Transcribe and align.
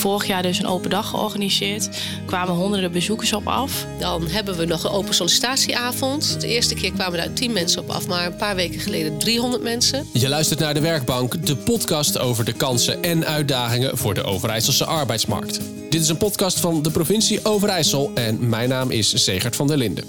vorig 0.00 0.26
jaar 0.26 0.42
dus 0.42 0.58
een 0.58 0.66
open 0.66 0.90
dag 0.90 1.08
georganiseerd. 1.08 1.86
Er 1.86 1.92
kwamen 2.26 2.54
honderden 2.54 2.92
bezoekers 2.92 3.32
op 3.32 3.46
af. 3.46 3.86
Dan 3.98 4.28
hebben 4.28 4.56
we 4.56 4.64
nog 4.64 4.84
een 4.84 4.90
open 4.90 5.14
sollicitatieavond. 5.14 6.40
De 6.40 6.46
eerste 6.46 6.74
keer 6.74 6.92
kwamen 6.92 7.18
daar 7.18 7.32
10 7.32 7.52
mensen 7.52 7.82
op 7.82 7.90
af, 7.90 8.06
maar 8.06 8.26
een 8.26 8.36
paar 8.36 8.54
weken 8.54 8.80
geleden 8.80 9.18
300 9.18 9.62
mensen. 9.62 10.06
Je 10.12 10.28
luistert 10.28 10.60
naar 10.60 10.74
De 10.74 10.80
Werkbank, 10.80 11.46
de 11.46 11.56
podcast 11.56 12.18
over 12.18 12.44
de 12.44 12.52
kansen 12.52 13.02
en 13.02 13.26
uitdagingen 13.26 13.98
voor 13.98 14.14
de 14.14 14.22
Overijsselse 14.22 14.84
arbeidsmarkt. 14.84 15.60
Dit 15.90 16.02
is 16.02 16.08
een 16.08 16.16
podcast 16.16 16.60
van 16.60 16.82
de 16.82 16.90
provincie 16.90 17.44
Overijssel 17.44 18.10
en 18.14 18.48
mijn 18.48 18.68
naam 18.68 18.90
is 18.90 19.24
Segert 19.24 19.56
van 19.56 19.66
der 19.66 19.76
Linden. 19.76 20.04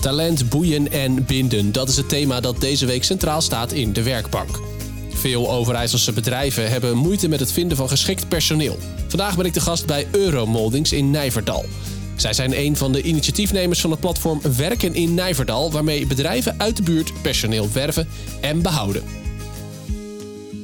Talent, 0.00 0.48
boeien 0.48 0.92
en 0.92 1.24
binden, 1.24 1.72
dat 1.72 1.88
is 1.88 1.96
het 1.96 2.08
thema 2.08 2.40
dat 2.40 2.60
deze 2.60 2.86
week 2.86 3.04
centraal 3.04 3.40
staat 3.40 3.72
in 3.72 3.92
De 3.92 4.02
Werkbank. 4.02 4.71
Veel 5.22 5.50
Overijsselse 5.50 6.12
bedrijven 6.12 6.70
hebben 6.70 6.96
moeite 6.96 7.28
met 7.28 7.40
het 7.40 7.52
vinden 7.52 7.76
van 7.76 7.88
geschikt 7.88 8.28
personeel. 8.28 8.78
Vandaag 9.08 9.36
ben 9.36 9.46
ik 9.46 9.54
de 9.54 9.60
gast 9.60 9.86
bij 9.86 10.06
Euromoldings 10.10 10.92
in 10.92 11.10
Nijverdal. 11.10 11.64
Zij 12.16 12.32
zijn 12.32 12.58
een 12.58 12.76
van 12.76 12.92
de 12.92 13.02
initiatiefnemers 13.02 13.80
van 13.80 13.90
het 13.90 14.00
platform 14.00 14.40
Werken 14.56 14.94
in 14.94 15.14
Nijverdal, 15.14 15.72
waarmee 15.72 16.06
bedrijven 16.06 16.54
uit 16.58 16.76
de 16.76 16.82
buurt 16.82 17.12
personeel 17.22 17.68
werven 17.72 18.08
en 18.40 18.62
behouden. 18.62 19.02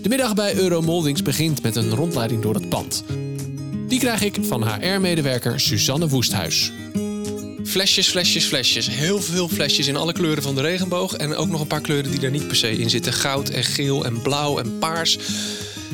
De 0.03 0.09
middag 0.09 0.35
bij 0.35 0.55
Euromoldings 0.55 1.23
begint 1.23 1.63
met 1.63 1.77
een 1.77 1.95
rondleiding 1.95 2.43
door 2.43 2.55
het 2.55 2.69
pand. 2.69 3.05
Die 3.89 3.99
krijg 3.99 4.23
ik 4.23 4.39
van 4.41 4.69
HR-medewerker 4.69 5.61
Suzanne 5.61 6.09
Woesthuis. 6.09 6.73
Flesjes, 7.69 8.09
flesjes, 8.09 8.45
flesjes. 8.45 8.89
Heel 8.89 9.23
veel 9.23 9.49
flesjes 9.49 9.87
in 9.87 9.97
alle 9.97 10.13
kleuren 10.13 10.43
van 10.43 10.55
de 10.55 10.61
regenboog. 10.61 11.15
En 11.15 11.35
ook 11.35 11.49
nog 11.49 11.61
een 11.61 11.67
paar 11.67 11.81
kleuren 11.81 12.11
die 12.11 12.21
daar 12.21 12.31
niet 12.31 12.47
per 12.47 12.57
se 12.57 12.79
in 12.79 12.91
zitten. 12.91 13.13
Goud 13.13 13.49
en 13.49 13.65
geel 13.65 14.05
en 14.05 14.23
blauw 14.23 14.59
en 14.59 14.79
paars. 14.79 15.19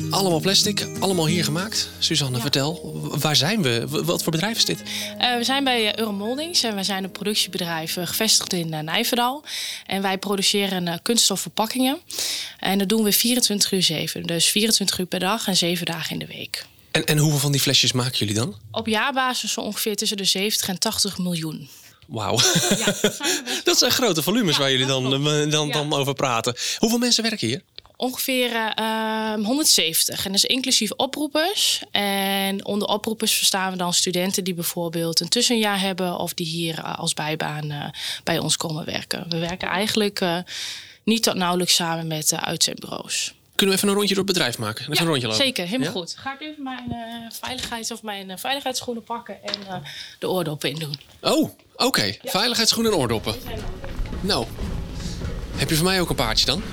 Allemaal 0.09 0.39
plastic, 0.39 0.87
allemaal 0.99 1.27
hier 1.27 1.43
gemaakt. 1.43 1.89
Suzanne, 1.99 2.39
vertel, 2.39 2.99
waar 3.19 3.35
zijn 3.35 3.61
we? 3.61 3.87
Wat 3.87 4.23
voor 4.23 4.31
bedrijf 4.31 4.57
is 4.57 4.65
dit? 4.65 4.81
Uh, 4.81 5.37
we 5.37 5.43
zijn 5.43 5.63
bij 5.63 5.91
eh, 5.91 5.99
Euromoldings 5.99 6.63
en 6.63 6.75
we 6.75 6.83
zijn 6.83 7.03
een 7.03 7.11
productiebedrijf 7.11 7.97
uh, 7.97 8.07
gevestigd 8.07 8.53
in 8.53 8.73
uh, 8.73 8.79
Nijverdal. 8.79 9.43
En 9.85 10.01
wij 10.01 10.17
produceren 10.17 10.99
kunststofverpakkingen. 11.01 11.99
En 12.59 12.77
dat 12.77 12.89
doen 12.89 13.03
we 13.03 13.11
24 13.11 13.71
uur 13.71 13.83
7. 13.83 14.23
Dus 14.23 14.45
24 14.45 14.99
uur 14.99 15.05
per 15.05 15.19
dag 15.19 15.47
en 15.47 15.55
7 15.55 15.85
dagen 15.85 16.11
in 16.11 16.19
de 16.19 16.27
week. 16.27 16.65
En, 16.95 17.05
en 17.05 17.17
hoeveel 17.17 17.39
van 17.39 17.51
die 17.51 17.61
flesjes 17.61 17.91
maken 17.91 18.17
jullie 18.17 18.33
dan? 18.33 18.55
Op 18.71 18.87
jaarbasis 18.87 19.51
zo 19.51 19.61
ongeveer 19.61 19.95
tussen 19.95 20.17
de 20.17 20.23
70 20.23 20.67
en 20.67 20.79
80 20.79 21.17
miljoen. 21.17 21.69
Wauw. 22.07 22.39
Ja, 22.69 22.85
dat, 23.01 23.21
dat, 23.63 23.77
zijn 23.77 23.91
grote 23.91 24.21
volumes 24.21 24.55
ja, 24.55 24.61
waar 24.61 24.71
jullie 24.71 24.85
dan, 24.85 25.23
dan, 25.49 25.71
dan 25.71 25.93
over 25.93 26.13
praten. 26.13 26.55
Hoeveel 26.77 26.97
mensen 26.97 27.23
werken 27.23 27.47
hier? 27.47 27.61
Ongeveer 27.95 28.73
uh, 28.79 29.33
170. 29.33 30.25
En 30.25 30.31
dat 30.31 30.43
is 30.43 30.49
inclusief 30.49 30.91
oproepers. 30.91 31.81
En 31.91 32.65
onder 32.65 32.87
oproepers 32.87 33.33
verstaan 33.33 33.71
we 33.71 33.77
dan 33.77 33.93
studenten 33.93 34.43
die 34.43 34.53
bijvoorbeeld 34.53 35.19
een 35.19 35.29
tussenjaar 35.29 35.79
hebben 35.79 36.17
of 36.17 36.33
die 36.33 36.47
hier 36.47 36.81
als 36.81 37.13
bijbaan 37.13 37.71
uh, 37.71 37.85
bij 38.23 38.39
ons 38.39 38.57
komen 38.57 38.85
werken. 38.85 39.25
We 39.29 39.37
werken 39.37 39.67
eigenlijk 39.67 40.21
niet 41.03 41.23
tot 41.23 41.35
nauwelijks 41.35 41.75
samen 41.75 42.07
met 42.07 42.33
uitzendbureaus. 42.33 43.33
Kunnen 43.55 43.75
we 43.75 43.81
even 43.81 43.87
een 43.87 43.99
rondje 43.99 44.15
door 44.15 44.23
het 44.23 44.33
bedrijf 44.33 44.57
maken? 44.57 44.81
Even 44.81 44.93
ja, 44.93 45.01
een 45.01 45.07
rondje 45.07 45.27
lopen? 45.27 45.43
Zeker, 45.43 45.67
helemaal 45.67 45.91
goed. 45.91 46.15
Ga 46.17 46.33
ik 46.33 46.41
even 46.41 46.63
mijn 46.63 46.95
veiligheids- 47.41 47.91
of 47.91 48.03
mijn 48.03 48.39
veiligheidsschoenen 48.39 49.03
pakken 49.03 49.43
en 49.43 49.83
de 50.19 50.29
oordoppen 50.29 50.69
in 50.69 50.75
doen. 50.75 50.95
Oh, 51.21 51.41
oké. 51.41 51.85
Okay. 51.85 52.19
Ja. 52.21 52.31
Veiligheidsschoenen 52.31 52.91
en 52.91 52.97
oordoppen. 52.97 53.35
Nou, 54.21 54.45
heb 55.55 55.69
je 55.69 55.75
voor 55.75 55.85
mij 55.85 56.01
ook 56.01 56.09
een 56.09 56.15
paardje 56.15 56.45
dan? 56.45 56.63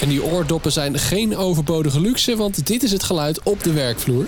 En 0.00 0.08
die 0.08 0.22
oordoppen 0.22 0.72
zijn 0.72 0.98
geen 0.98 1.36
overbodige 1.36 2.00
luxe, 2.00 2.36
want 2.36 2.66
dit 2.66 2.82
is 2.82 2.92
het 2.92 3.02
geluid 3.02 3.42
op 3.42 3.62
de 3.62 3.72
werkvloer. 3.72 4.26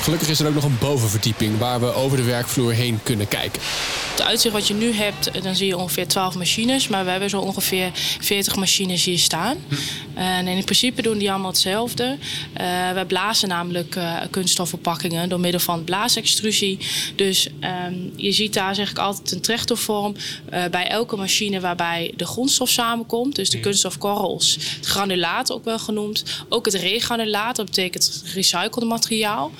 Gelukkig 0.00 0.28
is 0.28 0.40
er 0.40 0.46
ook 0.46 0.54
nog 0.54 0.64
een 0.64 0.78
bovenverdieping 0.80 1.58
waar 1.58 1.80
we 1.80 1.94
over 1.94 2.16
de 2.16 2.22
werkvloer 2.22 2.72
heen 2.72 3.00
kunnen 3.02 3.28
kijken. 3.28 3.62
Het 4.10 4.22
uitzicht 4.22 4.54
wat 4.54 4.68
je 4.68 4.74
nu 4.74 4.92
hebt, 4.92 5.42
dan 5.42 5.56
zie 5.56 5.66
je 5.66 5.76
ongeveer 5.76 6.08
12 6.08 6.34
machines. 6.34 6.88
Maar 6.88 7.04
we 7.04 7.10
hebben 7.10 7.30
zo 7.30 7.40
ongeveer 7.40 7.90
40 8.20 8.56
machines 8.56 9.04
hier 9.04 9.18
staan. 9.18 9.56
En 10.14 10.46
in 10.46 10.64
principe 10.64 11.02
doen 11.02 11.18
die 11.18 11.30
allemaal 11.30 11.50
hetzelfde. 11.50 12.18
Uh, 12.60 12.90
wij 12.92 13.04
blazen 13.04 13.48
namelijk 13.48 13.96
uh, 13.96 14.20
kunststofverpakkingen 14.30 15.28
door 15.28 15.40
middel 15.40 15.60
van 15.60 15.84
blaasextrusie. 15.84 16.78
Dus 17.16 17.48
um, 17.86 18.12
je 18.16 18.32
ziet 18.32 18.54
daar 18.54 18.74
zeg 18.74 18.90
ik 18.90 18.98
altijd 18.98 19.32
een 19.32 19.40
trechtervorm 19.40 20.14
uh, 20.52 20.64
bij 20.70 20.88
elke 20.88 21.16
machine 21.16 21.60
waarbij 21.60 22.12
de 22.16 22.26
grondstof 22.26 22.68
samenkomt. 22.68 23.36
Dus 23.36 23.50
de 23.50 23.60
kunststofkorrels, 23.60 24.58
het 24.76 24.86
granulaat 24.86 25.52
ook 25.52 25.64
wel 25.64 25.78
genoemd. 25.78 26.24
Ook 26.48 26.64
het 26.64 26.74
regranulaat, 26.74 27.56
dat 27.56 27.66
betekent 27.66 28.22
recycled 28.34 28.88
materiaal. 28.88 29.52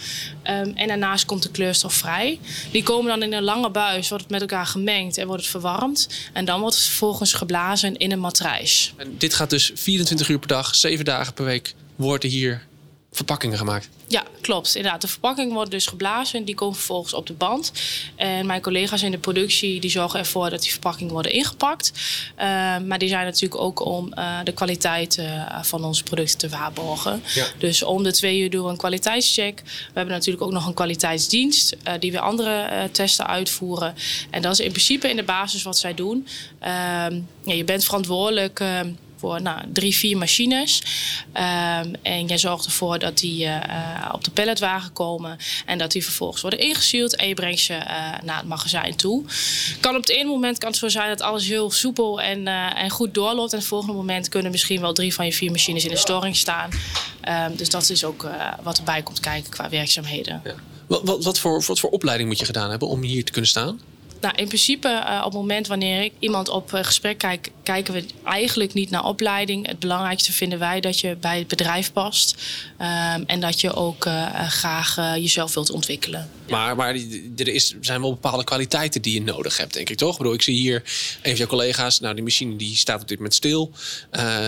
Um, 0.51 0.73
en 0.75 0.89
daarnaast 0.89 1.25
komt 1.25 1.43
de 1.43 1.51
kleurstof 1.51 1.95
vrij. 1.95 2.39
Die 2.71 2.83
komen 2.83 3.09
dan 3.09 3.23
in 3.23 3.33
een 3.33 3.43
lange 3.43 3.71
buis, 3.71 4.09
wordt 4.09 4.25
het 4.25 4.33
met 4.33 4.41
elkaar 4.41 4.67
gemengd 4.67 5.19
en 5.19 5.27
wordt 5.27 5.43
het 5.43 5.51
verwarmd. 5.51 6.09
En 6.33 6.45
dan 6.45 6.61
wordt 6.61 6.75
het 6.75 6.85
vervolgens 6.85 7.33
geblazen 7.33 7.97
in 7.97 8.13
een 8.13 8.21
matrijs. 8.21 8.95
En 8.97 9.15
dit 9.19 9.35
gaat 9.35 9.51
dus 9.51 9.71
24 9.75 10.29
uur 10.29 10.39
per 10.39 10.49
dag, 10.49 10.75
7 10.75 11.05
dagen 11.05 11.33
per 11.33 11.45
week, 11.45 11.75
worden 11.97 12.31
hier 12.31 12.69
verpakkingen 13.13 13.59
gemaakt. 13.59 13.89
Ja, 14.07 14.25
klopt. 14.41 14.75
Inderdaad, 14.75 15.01
de 15.01 15.09
verpakkingen 15.09 15.55
worden 15.55 15.71
dus 15.71 15.87
geblazen 15.87 16.39
en 16.39 16.45
die 16.45 16.55
komen 16.55 16.75
vervolgens 16.75 17.15
op 17.15 17.27
de 17.27 17.33
band. 17.33 17.73
En 18.17 18.47
mijn 18.47 18.61
collega's 18.61 19.03
in 19.03 19.11
de 19.11 19.19
productie 19.19 19.81
die 19.81 19.91
zorgen 19.91 20.19
ervoor 20.19 20.51
dat 20.51 20.63
die 20.63 20.71
verpakkingen 20.71 21.13
worden 21.13 21.33
ingepakt. 21.33 21.93
Uh, 22.39 22.43
maar 22.79 22.99
die 22.99 23.09
zijn 23.09 23.25
natuurlijk 23.25 23.61
ook 23.61 23.85
om 23.85 24.13
uh, 24.15 24.39
de 24.45 24.53
kwaliteit 24.53 25.19
uh, 25.19 25.63
van 25.63 25.85
onze 25.85 26.03
producten 26.03 26.39
te 26.39 26.57
waarborgen. 26.57 27.23
Ja. 27.35 27.47
Dus 27.59 27.83
om 27.83 28.03
de 28.03 28.13
twee 28.13 28.41
uur 28.41 28.51
doen 28.51 28.65
we 28.65 28.71
een 28.71 28.77
kwaliteitscheck. 28.77 29.63
We 29.65 29.71
hebben 29.95 30.15
natuurlijk 30.15 30.45
ook 30.45 30.53
nog 30.53 30.67
een 30.67 30.75
kwaliteitsdienst 30.75 31.77
die 31.99 32.11
weer 32.11 32.21
andere 32.21 32.89
testen 32.93 33.27
uitvoeren. 33.27 33.95
En 34.31 34.43
dat 34.43 34.53
is 34.53 34.61
in 34.61 34.71
principe 34.71 35.09
in 35.09 35.17
de 35.17 35.23
basis 35.23 35.63
wat 35.63 35.79
zij 35.79 35.95
doen. 35.95 36.27
Ehm, 36.59 37.21
ja, 37.45 37.55
je 37.55 37.65
bent 37.65 37.85
verantwoordelijk 37.85 38.61
ehm, 38.61 38.93
voor 39.21 39.43
nou, 39.43 39.61
drie, 39.73 39.97
vier 39.97 40.17
machines. 40.17 40.83
Um, 41.35 41.95
en 42.03 42.27
jij 42.27 42.39
zorgt 42.39 42.65
ervoor 42.65 42.99
dat 42.99 43.19
die 43.19 43.45
uh, 43.45 43.59
op 44.13 44.25
de 44.25 44.31
palletwagen 44.31 44.93
komen 44.93 45.37
en 45.67 45.79
dat 45.79 45.93
die 45.93 46.05
vervolgens 46.05 46.43
worden 46.43 46.59
ingezield 46.59 47.17
en 47.17 47.29
je 47.29 47.35
brengt 47.35 47.61
ze 47.61 47.73
uh, 47.73 47.83
naar 48.23 48.37
het 48.37 48.47
magazijn 48.47 48.97
toe. 48.97 49.25
Kan 49.81 49.95
op 49.95 50.01
het 50.01 50.11
ene 50.11 50.29
moment 50.29 50.59
kan 50.59 50.69
het 50.69 50.79
zo 50.79 50.89
zijn 50.89 51.09
dat 51.09 51.21
alles 51.21 51.47
heel 51.47 51.71
soepel 51.71 52.21
en, 52.21 52.47
en 52.77 52.91
goed 52.91 53.15
doorloopt. 53.15 53.53
En 53.53 53.59
het 53.59 53.67
volgende 53.67 53.95
moment 53.95 54.29
kunnen 54.29 54.51
misschien 54.51 54.81
wel 54.81 54.93
drie 54.93 55.15
van 55.15 55.25
je 55.25 55.33
vier 55.33 55.51
machines 55.51 55.85
in 55.85 55.91
de 55.91 55.97
storing 55.97 56.37
staan. 56.37 56.71
Um, 57.29 57.57
dus 57.57 57.69
dat 57.69 57.91
is 57.91 58.05
ook 58.05 58.29
wat 58.63 58.79
erbij 58.79 59.03
komt 59.03 59.21
kijken 59.21 59.51
qua 59.51 59.69
werkzaamheden. 59.69 60.41
Ja. 60.45 60.55
Wat, 60.87 61.01
wat, 61.05 61.25
wat, 61.25 61.39
voor, 61.39 61.65
wat 61.67 61.81
voor 61.81 61.91
opleiding 61.91 62.29
moet 62.29 62.39
je 62.39 62.45
gedaan 62.45 62.71
hebben 62.71 62.89
om 62.89 63.03
hier 63.03 63.25
te 63.25 63.33
kunnen 63.33 63.51
staan? 63.51 63.81
Nou, 64.21 64.35
in 64.37 64.47
principe, 64.47 64.89
uh, 64.89 65.19
op 65.19 65.25
het 65.25 65.41
moment 65.41 65.67
wanneer 65.67 66.03
ik 66.03 66.13
iemand 66.19 66.49
op 66.49 66.73
uh, 66.73 66.85
gesprek 66.85 67.19
kijk, 67.19 67.51
kijken 67.63 67.95
we 67.95 68.05
eigenlijk 68.25 68.75
niet 68.75 68.91
naar 68.91 69.05
opleiding. 69.05 69.67
Het 69.67 69.79
belangrijkste 69.79 70.33
vinden 70.33 70.59
wij 70.59 70.81
dat 70.81 71.01
je 71.01 71.17
bij 71.17 71.39
het 71.39 71.49
bedrijf 71.49 71.93
past. 71.93 72.35
Um, 72.81 73.25
en 73.27 73.41
dat 73.41 73.61
je 73.61 73.75
ook 73.75 74.07
uh, 74.07 74.49
graag 74.49 74.97
jezelf 74.97 75.55
wilt 75.55 75.71
ontwikkelen. 75.71 76.31
Maar, 76.49 76.77
maar 76.77 76.95
er 77.37 77.49
is, 77.49 77.75
zijn 77.81 78.01
wel 78.01 78.11
bepaalde 78.11 78.45
kwaliteiten 78.45 79.03
die 79.03 79.15
je 79.15 79.23
nodig 79.23 79.57
hebt, 79.57 79.73
denk 79.73 79.91
ik 79.91 79.97
toch? 79.97 80.13
Ik 80.13 80.19
bedoel, 80.19 80.35
ik 80.35 80.43
zie 80.43 80.57
hier 80.57 80.77
een 80.77 81.21
van 81.23 81.35
jouw 81.35 81.47
collega's. 81.47 82.01
Nou, 82.01 82.15
die 82.15 82.25
machine 82.25 82.57
die 82.57 82.77
staat 82.77 83.01
op 83.01 83.09
dit 83.09 83.17
moment 83.17 83.35
stil. 83.35 83.73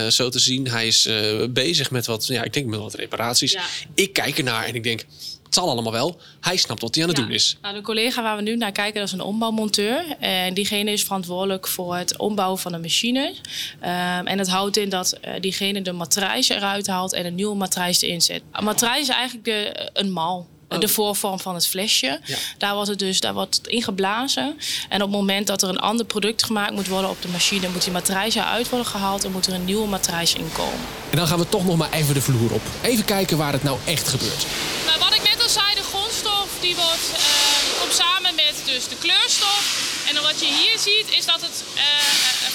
zo 0.09 0.29
te 0.29 0.39
zien, 0.39 0.69
hij 0.69 0.87
is 0.87 1.09
bezig 1.51 1.91
met 1.91 2.07
wat, 2.07 2.27
ja, 2.27 2.43
ik 2.43 2.53
denk 2.53 2.67
met 2.67 2.79
wat 2.79 2.95
reparaties. 2.95 3.53
Ja. 3.53 3.63
Ik 3.95 4.13
kijk 4.13 4.39
ernaar 4.39 4.65
en 4.65 4.75
ik 4.75 4.83
denk 4.83 5.05
het 5.53 5.61
zal 5.61 5.71
allemaal 5.71 5.93
wel. 5.93 6.21
Hij 6.41 6.57
snapt 6.57 6.83
wat 6.83 6.95
hij 6.95 7.05
aan 7.05 7.11
het 7.11 7.19
ja. 7.19 7.25
doen 7.25 7.35
is. 7.35 7.57
Nou, 7.63 7.75
de 7.75 7.81
collega 7.81 8.23
waar 8.23 8.37
we 8.37 8.43
nu 8.43 8.57
naar 8.57 8.73
kijken, 8.73 8.95
dat 8.95 9.07
is 9.07 9.13
een 9.13 9.21
ombouwmonteur. 9.21 10.05
En 10.19 10.55
diegene 10.55 10.91
is 10.91 11.05
verantwoordelijk 11.05 11.69
voor 11.69 11.97
het 11.97 12.17
ombouwen 12.19 12.59
van 12.59 12.73
de 12.73 12.79
machine. 12.79 13.35
Um, 13.81 14.27
en 14.27 14.37
dat 14.37 14.49
houdt 14.49 14.77
in 14.77 14.89
dat 14.89 15.19
uh, 15.25 15.33
diegene 15.41 15.83
de 15.83 15.93
matrijs 15.93 16.49
eruit 16.49 16.87
haalt 16.87 17.13
en 17.13 17.27
een 17.27 17.35
nieuwe 17.35 17.57
matrijs 17.57 18.01
erin 18.01 18.21
zet. 18.21 18.43
Een 18.53 18.65
matrijs 18.65 19.01
is 19.01 19.09
eigenlijk 19.09 19.45
de, 19.45 19.91
een 19.93 20.13
mal. 20.13 20.47
Oh. 20.69 20.81
De 20.81 20.89
voorvorm 20.89 21.41
van 21.41 21.55
het 21.55 21.67
flesje. 21.67 22.21
Ja. 22.25 22.37
Daar 22.59 22.75
wordt 22.75 22.89
het 22.89 22.99
dus 22.99 23.21
daar 23.21 23.35
wordt 23.35 23.57
het 23.57 23.67
ingeblazen. 23.67 24.59
En 24.89 25.03
op 25.03 25.11
het 25.11 25.19
moment 25.19 25.47
dat 25.47 25.63
er 25.63 25.69
een 25.69 25.79
ander 25.79 26.07
product 26.07 26.43
gemaakt 26.43 26.73
moet 26.73 26.89
worden 26.89 27.11
op 27.11 27.23
de 27.23 27.29
machine, 27.29 27.69
moet 27.69 27.83
die 27.83 27.93
matrijs 27.93 28.35
eruit 28.35 28.69
worden 28.69 28.87
gehaald 28.87 29.25
en 29.25 29.33
moet 29.33 29.47
er 29.47 29.53
een 29.53 29.65
nieuwe 29.65 29.89
matrijs 29.89 30.35
in 30.35 30.53
komen. 30.53 30.81
En 31.11 31.17
dan 31.17 31.27
gaan 31.27 31.39
we 31.39 31.49
toch 31.49 31.65
nog 31.65 31.77
maar 31.77 31.93
even 31.93 32.15
de 32.15 32.21
vloer 32.21 32.53
op. 32.53 32.63
Even 32.83 33.05
kijken 33.05 33.37
waar 33.37 33.53
het 33.53 33.63
nou 33.63 33.79
echt 33.85 34.09
gebeurt. 34.09 34.47
Nou, 34.87 34.99
wat 34.99 35.15
ik 35.15 35.23
net 35.23 35.43
al 35.43 35.49
zei, 35.49 35.75
de 35.75 35.83
grondstof 35.83 36.52
die 36.63 36.77
wordt, 36.77 37.09
uh, 37.11 37.81
komt 37.81 37.95
samen 37.95 38.35
met 38.35 38.55
dus 38.65 38.89
de 38.89 38.97
kleurstof. 38.97 39.65
En 40.09 40.15
dan 40.15 40.23
wat 40.23 40.41
je 40.41 40.47
hier 40.47 40.79
ziet 40.79 41.09
is 41.11 41.25
dat 41.25 41.41
het 41.41 41.65
uh, 41.75 41.83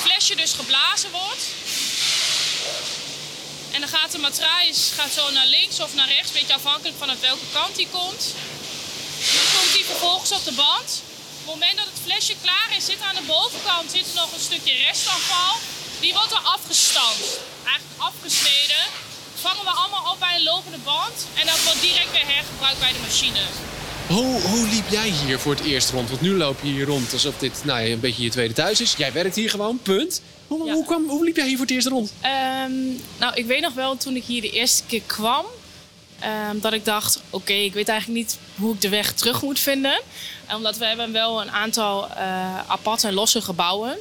flesje 0.03 0.35
dus 0.35 0.53
geblazen 0.53 1.11
wordt. 1.11 1.43
En 3.71 3.79
dan 3.79 3.89
gaat 3.89 4.11
de 4.11 4.17
matrijs 4.17 4.91
gaat 4.95 5.11
zo 5.11 5.31
naar 5.31 5.45
links 5.45 5.79
of 5.79 5.93
naar 5.93 6.07
rechts, 6.07 6.31
beetje 6.31 6.53
afhankelijk 6.53 6.97
van 6.97 7.19
welke 7.19 7.49
kant 7.51 7.75
die 7.75 7.87
komt. 7.91 8.23
Dan 9.33 9.47
komt 9.55 9.73
die 9.73 9.85
vervolgens 9.85 10.31
op 10.31 10.43
de 10.43 10.51
band. 10.51 10.89
Op 11.39 11.53
het 11.53 11.53
moment 11.53 11.77
dat 11.77 11.85
het 11.85 12.01
flesje 12.03 12.35
klaar 12.41 12.69
is, 12.77 12.85
zit 12.85 13.01
aan 13.01 13.15
de 13.15 13.21
bovenkant 13.21 13.91
zit 13.91 14.07
er 14.07 14.15
nog 14.15 14.31
een 14.33 14.47
stukje 14.49 14.73
restafval. 14.73 15.55
Die 15.99 16.13
wordt 16.13 16.31
er 16.31 16.47
afgestand, 16.57 17.21
eigenlijk 17.63 17.97
afgesneden. 17.97 18.83
Vangen 19.41 19.63
we 19.63 19.69
allemaal 19.69 20.11
op 20.11 20.19
bij 20.19 20.35
een 20.35 20.43
lopende 20.43 20.77
band 20.77 21.25
en 21.33 21.45
dat 21.45 21.63
wordt 21.63 21.81
direct 21.81 22.11
weer 22.11 22.27
hergebruikt 22.35 22.79
bij 22.79 22.93
de 22.93 22.99
machine. 22.99 23.45
Hoe, 24.07 24.41
hoe 24.41 24.67
liep 24.67 24.89
jij 24.89 25.09
hier 25.09 25.39
voor 25.39 25.51
het 25.55 25.63
eerst 25.63 25.89
rond? 25.89 26.09
Want 26.09 26.21
nu 26.21 26.33
loop 26.37 26.57
je 26.61 26.67
hier 26.67 26.85
rond 26.85 27.13
alsof 27.13 27.37
dit 27.37 27.61
nou, 27.63 27.89
een 27.89 27.99
beetje 27.99 28.23
je 28.23 28.29
tweede 28.29 28.53
thuis 28.53 28.81
is. 28.81 28.93
Jij 28.97 29.11
werkt 29.11 29.35
hier 29.35 29.49
gewoon, 29.49 29.79
punt. 29.83 30.21
Hoe, 30.47 30.65
Ja. 30.65 30.73
hoe, 30.73 30.85
kwam, 30.85 31.07
hoe 31.09 31.23
liep 31.25 31.35
jij 31.35 31.47
hier 31.47 31.57
voor 31.57 31.65
het 31.65 31.75
eerst 31.75 31.87
rond? 31.87 32.13
Ehm, 32.21 32.71
nou, 33.19 33.33
ik 33.35 33.45
weet 33.45 33.61
nog 33.61 33.73
wel 33.73 33.97
toen 33.97 34.15
ik 34.15 34.23
hier 34.23 34.41
de 34.41 34.49
eerste 34.49 34.83
keer 34.87 35.01
kwam, 35.05 35.45
ehm, 36.19 36.59
dat 36.59 36.73
ik 36.73 36.85
dacht: 36.85 37.21
oké, 37.29 37.53
ik 37.53 37.73
weet 37.73 37.89
eigenlijk 37.89 38.19
niet 38.19 38.37
hoe 38.55 38.73
ik 38.73 38.81
de 38.81 38.89
weg 38.89 39.13
terug 39.13 39.41
moet 39.41 39.59
vinden. 39.59 40.01
En 40.47 40.55
Omdat 40.55 40.77
we 40.77 40.85
hebben 40.85 41.11
wel 41.11 41.41
een 41.41 41.51
aantal 41.51 42.09
eh 42.09 42.59
aparte 42.67 43.07
en 43.07 43.13
losse 43.13 43.41
gebouwen. 43.41 43.97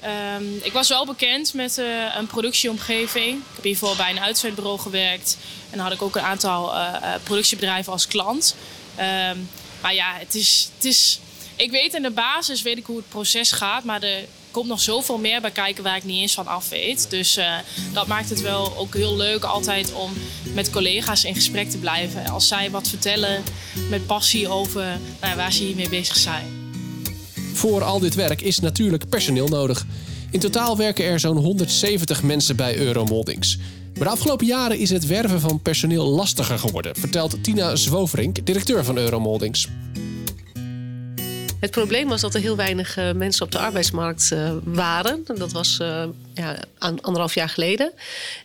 Ehm, 0.00 0.44
ik 0.62 0.72
was 0.72 0.88
wel 0.88 1.06
bekend 1.06 1.54
met 1.54 1.78
eh, 1.78 1.84
een 2.18 2.26
productieomgeving. 2.26 3.36
Ik 3.36 3.54
heb 3.54 3.64
hiervoor 3.64 3.96
bij 3.96 4.10
een 4.10 4.20
uitzendbureau 4.20 4.78
gewerkt. 4.78 5.36
En 5.70 5.76
dan 5.76 5.86
had 5.86 5.94
ik 5.94 6.02
ook 6.02 6.16
een 6.16 6.22
aantal 6.22 6.74
eh, 6.74 7.14
productiebedrijven 7.22 7.92
als 7.92 8.06
klant. 8.06 8.54
Ehm, 8.96 9.36
maar 9.82 9.94
ja, 9.94 10.14
het 10.18 10.34
is, 10.34 10.70
het 10.74 10.84
is. 10.84 11.20
Ik 11.56 11.70
weet 11.70 11.94
in 11.94 12.02
de 12.02 12.10
basis 12.10 12.62
weet 12.62 12.78
ik 12.78 12.86
hoe 12.86 12.96
het 12.96 13.08
proces 13.08 13.52
gaat, 13.52 13.84
maar 13.84 14.02
er 14.02 14.24
komt 14.50 14.68
nog 14.68 14.80
zoveel 14.80 15.18
meer 15.18 15.40
bij 15.40 15.50
kijken 15.50 15.84
waar 15.84 15.96
ik 15.96 16.04
niet 16.04 16.20
eens 16.20 16.34
van 16.34 16.46
af 16.46 16.68
weet. 16.68 17.10
Dus 17.10 17.36
eh, 17.36 17.54
dat 17.92 18.06
maakt 18.06 18.30
het 18.30 18.40
wel 18.40 18.76
ook 18.76 18.94
heel 18.94 19.16
leuk 19.16 19.44
altijd 19.44 19.92
om 19.92 20.12
met 20.54 20.70
collega's 20.70 21.24
in 21.24 21.34
gesprek 21.34 21.70
te 21.70 21.78
blijven. 21.78 22.28
Als 22.28 22.48
zij 22.48 22.70
wat 22.70 22.88
vertellen 22.88 23.42
met 23.90 24.06
passie 24.06 24.48
over 24.48 24.98
nou, 25.20 25.36
waar 25.36 25.52
ze 25.52 25.62
hiermee 25.62 25.88
bezig 25.88 26.16
zijn. 26.16 26.72
Voor 27.52 27.82
al 27.84 27.98
dit 27.98 28.14
werk 28.14 28.40
is 28.40 28.60
natuurlijk 28.60 29.08
personeel 29.08 29.48
nodig. 29.48 29.86
In 30.30 30.40
totaal 30.40 30.76
werken 30.76 31.04
er 31.04 31.20
zo'n 31.20 31.36
170 31.36 32.22
mensen 32.22 32.56
bij 32.56 32.76
Euromoldings. 32.76 33.58
Maar 33.96 34.06
de 34.06 34.12
afgelopen 34.12 34.46
jaren 34.46 34.78
is 34.78 34.90
het 34.90 35.06
werven 35.06 35.40
van 35.40 35.60
personeel 35.62 36.06
lastiger 36.06 36.58
geworden, 36.58 36.96
vertelt 36.96 37.44
Tina 37.44 37.76
Zwoverink, 37.76 38.46
directeur 38.46 38.84
van 38.84 38.98
Euromoldings. 38.98 39.68
Het 41.60 41.70
probleem 41.70 42.08
was 42.08 42.20
dat 42.20 42.34
er 42.34 42.40
heel 42.40 42.56
weinig 42.56 42.96
eh, 42.96 43.12
mensen 43.12 43.44
op 43.44 43.52
de 43.52 43.58
arbeidsmarkt 43.58 44.32
eh, 44.32 44.52
waren. 44.64 45.24
Dat 45.24 45.52
was 45.52 45.78
eh, 45.78 46.04
ja, 46.34 46.56
anderhalf 46.78 47.34
jaar 47.34 47.48
geleden. 47.48 47.92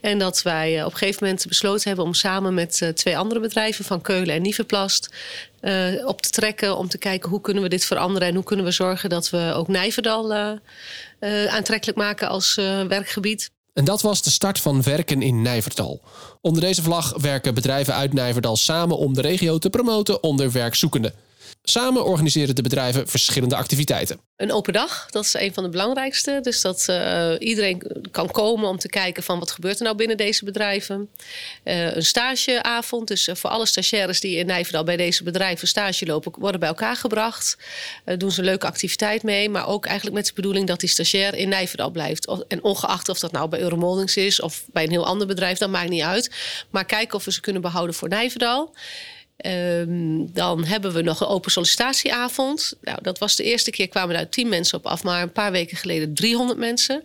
En 0.01 0.19
dat 0.19 0.42
wij 0.42 0.83
op 0.83 0.92
een 0.92 0.98
gegeven 0.98 1.24
moment 1.24 1.48
besloten 1.48 1.88
hebben 1.88 2.06
om 2.06 2.13
samen 2.13 2.54
met 2.54 2.92
twee 2.94 3.18
andere 3.18 3.39
bedrijven 3.39 3.86
van 3.86 4.01
Keulen 4.01 4.36
en 4.36 4.42
Nieuweplast 4.42 5.15
eh, 5.59 6.06
op 6.06 6.21
te 6.21 6.30
trekken 6.30 6.77
om 6.77 6.88
te 6.88 6.97
kijken 6.97 7.30
hoe 7.30 7.42
kunnen 7.42 7.63
we 7.63 7.69
dit 7.69 7.86
veranderen 7.86 8.27
en 8.27 8.36
hoe 8.36 8.44
kunnen 8.44 8.65
we 8.65 8.71
zorgen 8.71 9.09
dat 9.09 9.30
we 9.30 9.51
ook 9.56 9.68
Nijverdal 9.68 10.59
aantrekkelijk 11.50 11.97
maken 11.97 12.27
als 12.27 12.56
werkgebied. 12.88 13.51
En 13.73 13.85
dat 13.85 14.01
was 14.01 14.21
de 14.21 14.29
start 14.29 14.59
van 14.59 14.81
Werken 14.81 15.21
in 15.21 15.41
Nijverdal. 15.41 16.01
Onder 16.41 16.62
deze 16.62 16.81
vlag 16.81 17.13
werken 17.21 17.53
bedrijven 17.53 17.94
uit 17.94 18.13
Nijverdal 18.13 18.57
samen 18.57 18.97
om 18.97 19.13
de 19.13 19.21
regio 19.21 19.57
te 19.57 19.69
promoten 19.69 20.23
onder 20.23 20.51
werkzoekenden. 20.51 21.13
Samen 21.64 22.06
organiseren 22.06 22.56
de 22.56 22.62
bedrijven 22.62 23.08
verschillende 23.08 23.56
activiteiten. 23.56 24.20
Een 24.36 24.52
open 24.52 24.74
dag, 24.74 25.08
dat 25.10 25.24
is 25.24 25.34
een 25.34 25.54
van 25.54 25.64
de 25.64 25.70
belangrijkste. 25.70 26.40
Dus 26.42 26.62
dat 26.62 26.86
eh, 26.88 27.32
iedereen 27.40 27.82
kan 28.12 28.32
komen 28.32 28.70
om 28.70 28.78
te 28.78 28.90
kijken 28.90 29.24
van 29.24 29.40
wat 29.40 29.52
gebeurt 29.52 29.78
er 29.78 29.84
nou 29.84 29.96
binnen 29.96 30.18
deze 30.18 30.46
bedrijven. 30.46 31.10
Eh, 31.64 31.96
een 31.96 32.04
stageavond, 32.04 33.08
dus 33.08 33.28
eh, 33.28 33.36
voor 33.36 33.50
alle 33.50 33.66
stagiaires 33.66 34.20
die 34.20 34.38
in 34.38 34.46
Nijverdal 34.46 34.84
bij 34.84 34.98
deze 34.98 35.24
bedrijven 35.24 35.68
stage 35.68 36.06
lopen, 36.06 36.32
worden 36.40 36.60
bij 36.60 36.70
elkaar 36.70 36.96
gebracht. 36.96 37.58
Eh, 38.06 38.18
doen 38.18 38.32
ze 38.32 38.40
een 38.40 38.46
leuke 38.46 38.66
activiteit 38.66 39.24
mee, 39.24 39.50
maar 39.50 39.68
ook 39.68 39.86
eigenlijk 39.86 40.16
met 40.16 40.26
de 40.26 40.34
bedoeling 40.36 40.68
dat 40.68 40.80
die 40.80 40.90
stagiair 40.90 41.36
in 41.36 41.50
Nijverdal 41.50 41.90
blijft. 41.90 42.46
En 42.48 42.64
ongeacht 42.64 43.10
of 43.10 43.20
dat 43.20 43.32
nou 43.32 43.50
bij 43.50 43.60
Euromoldings 43.60 44.18
is 44.18 44.42
of 44.42 44.64
bij 44.72 44.84
een 44.84 44.90
heel 44.90 45.06
ander 45.06 45.28
bedrijf, 45.28 45.58
dat 45.58 45.70
maakt 45.70 45.90
niet 45.90 46.02
uit. 46.02 46.32
Maar 46.70 46.86
kijken 46.86 47.18
of 47.18 47.26
we 47.26 47.32
ze 47.32 47.42
kunnen 47.42 47.62
behouden 47.62 47.96
voor 47.96 48.10
Nijverdal. 48.10 48.74
Ehm, 49.42 50.34
dan 50.34 50.64
hebben 50.64 50.94
we 50.94 51.02
nog 51.02 51.22
een 51.22 51.28
open 51.28 51.52
sollicitatieavond. 51.52 52.74
Nou, 52.82 52.98
dat 53.02 53.18
was 53.20 53.36
de 53.36 53.44
eerste 53.44 53.72
keer 53.72 53.88
kwamen 53.88 54.16
daar 54.16 54.30
tien 54.30 54.50
mensen 54.50 54.78
op 54.78 54.86
af, 54.86 55.04
maar 55.04 55.22
een 55.22 55.32
paar 55.32 55.52
weken 55.52 55.78
geleden 55.78 56.14
300 56.14 56.60
mensen. 56.60 57.04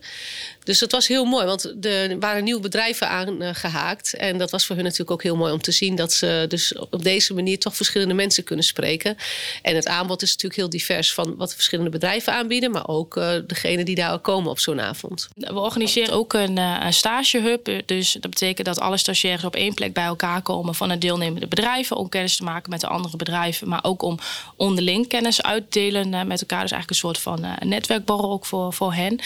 Dus 0.66 0.78
dat 0.78 0.92
was 0.92 1.08
heel 1.08 1.24
mooi, 1.24 1.46
want 1.46 1.84
er 1.84 2.18
waren 2.18 2.44
nieuwe 2.44 2.60
bedrijven 2.60 3.08
aangehaakt. 3.08 4.14
En 4.14 4.38
dat 4.38 4.50
was 4.50 4.66
voor 4.66 4.74
hun 4.76 4.84
natuurlijk 4.84 5.10
ook 5.10 5.22
heel 5.22 5.36
mooi 5.36 5.52
om 5.52 5.60
te 5.60 5.72
zien 5.72 5.94
dat 5.96 6.12
ze 6.12 6.44
dus 6.48 6.78
op 6.90 7.02
deze 7.02 7.34
manier 7.34 7.58
toch 7.58 7.76
verschillende 7.76 8.14
mensen 8.14 8.44
kunnen 8.44 8.64
spreken. 8.64 9.16
En 9.62 9.74
het 9.74 9.86
aanbod 9.86 10.22
is 10.22 10.30
natuurlijk 10.30 10.60
heel 10.60 10.70
divers 10.70 11.12
van 11.12 11.36
wat 11.36 11.54
verschillende 11.54 11.90
bedrijven 11.90 12.32
aanbieden, 12.32 12.70
maar 12.70 12.88
ook 12.88 13.16
eh 13.16 13.34
degene 13.46 13.84
die 13.84 13.94
daar 13.94 14.18
komen 14.18 14.50
op 14.50 14.58
zo'n 14.58 14.80
avond. 14.80 15.28
We 15.34 15.58
organiseren 15.58 16.14
ook 16.14 16.32
een, 16.32 16.58
eh, 16.58 16.76
een 16.80 16.92
stagehub. 16.92 17.82
Dus 17.86 18.12
dat 18.12 18.30
betekent 18.30 18.66
dat 18.66 18.80
alle 18.80 18.96
stagiaires 18.96 19.44
op 19.44 19.54
één 19.54 19.74
plek 19.74 19.92
bij 19.92 20.04
elkaar 20.04 20.42
komen 20.42 20.74
van 20.74 20.88
de 20.88 20.98
deelnemende 20.98 21.46
bedrijven. 21.46 21.96
Om 21.96 22.08
kennis 22.08 22.36
te 22.36 22.44
maken 22.44 22.70
met 22.70 22.80
de 22.80 22.86
andere 22.86 23.16
bedrijven. 23.16 23.68
Maar 23.68 23.84
ook 23.84 24.02
om 24.02 24.18
onderling 24.56 25.08
kennis 25.08 25.42
uit 25.42 25.70
te 25.70 25.78
delen 25.78 26.14
eh, 26.14 26.22
met 26.22 26.40
elkaar. 26.40 26.62
Dus 26.62 26.72
eigenlijk 26.72 26.90
een 26.90 26.96
soort 26.96 27.18
van 27.18 27.44
eh, 27.44 27.52
netwerkborrel 27.68 28.30
ook 28.30 28.46
voor, 28.46 28.72
voor 28.72 28.94
hen. 28.94 29.20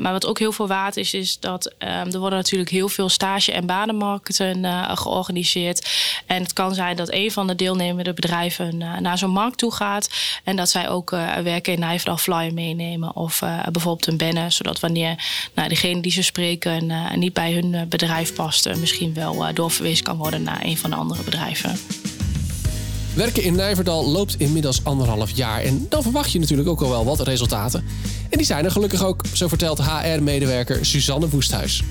Maar 0.00 0.12
wat 0.12 0.26
ook 0.26 0.38
heel 0.38 0.52
veel 0.56 0.66
waard 0.66 0.96
is, 0.96 1.14
is 1.14 1.40
dat 1.40 1.74
eh, 1.78 2.14
er 2.14 2.18
worden 2.18 2.38
natuurlijk 2.38 2.70
heel 2.70 2.88
veel 2.88 3.08
stage- 3.08 3.52
en 3.52 3.66
banenmarkten 3.66 4.64
eh, 4.64 4.96
georganiseerd. 4.96 5.90
En 6.26 6.42
het 6.42 6.52
kan 6.52 6.74
zijn 6.74 6.96
dat 6.96 7.12
een 7.12 7.30
van 7.30 7.46
de 7.46 7.54
deelnemende 7.54 8.12
bedrijven 8.12 8.82
eh, 8.82 8.98
naar 8.98 9.18
zo'n 9.18 9.30
markt 9.30 9.58
toe 9.58 9.72
gaat. 9.72 10.10
En 10.44 10.56
dat 10.56 10.70
zij 10.70 10.88
ook 10.88 11.12
eh, 11.12 11.36
werken 11.36 11.72
in 11.72 11.80
Nijverdal 11.80 12.16
flyer 12.16 12.54
meenemen. 12.54 13.16
Of 13.16 13.38
bijvoorbeeld 13.72 14.06
een 14.06 14.16
banner. 14.16 14.52
Zodat 14.52 14.80
wanneer 14.80 15.24
nou, 15.54 15.68
degene 15.68 16.00
die 16.00 16.12
ze 16.12 16.22
spreken 16.22 16.92
niet 17.14 17.32
bij 17.32 17.52
hun 17.52 17.88
bedrijf 17.88 18.34
past. 18.34 18.76
misschien 18.76 19.14
wel 19.14 19.54
doorverwezen 19.54 20.04
kan 20.04 20.16
worden 20.16 20.42
naar 20.42 20.64
een 20.64 20.78
van 20.78 20.90
de 20.90 20.96
andere 20.96 21.22
bedrijven. 21.22 21.78
Werken 23.16 23.42
in 23.42 23.54
Nijverdal 23.54 24.06
loopt 24.06 24.40
inmiddels 24.40 24.84
anderhalf 24.84 25.30
jaar 25.30 25.62
en 25.62 25.86
dan 25.88 26.02
verwacht 26.02 26.32
je 26.32 26.38
natuurlijk 26.38 26.68
ook 26.68 26.80
al 26.80 26.88
wel 26.88 27.04
wat 27.04 27.20
resultaten. 27.20 27.84
En 28.30 28.38
die 28.38 28.46
zijn 28.46 28.64
er 28.64 28.70
gelukkig 28.70 29.04
ook, 29.04 29.24
zo 29.32 29.48
vertelt 29.48 29.82
HR-medewerker 29.82 30.86
Suzanne 30.86 31.28
Woesthuis. 31.28 31.82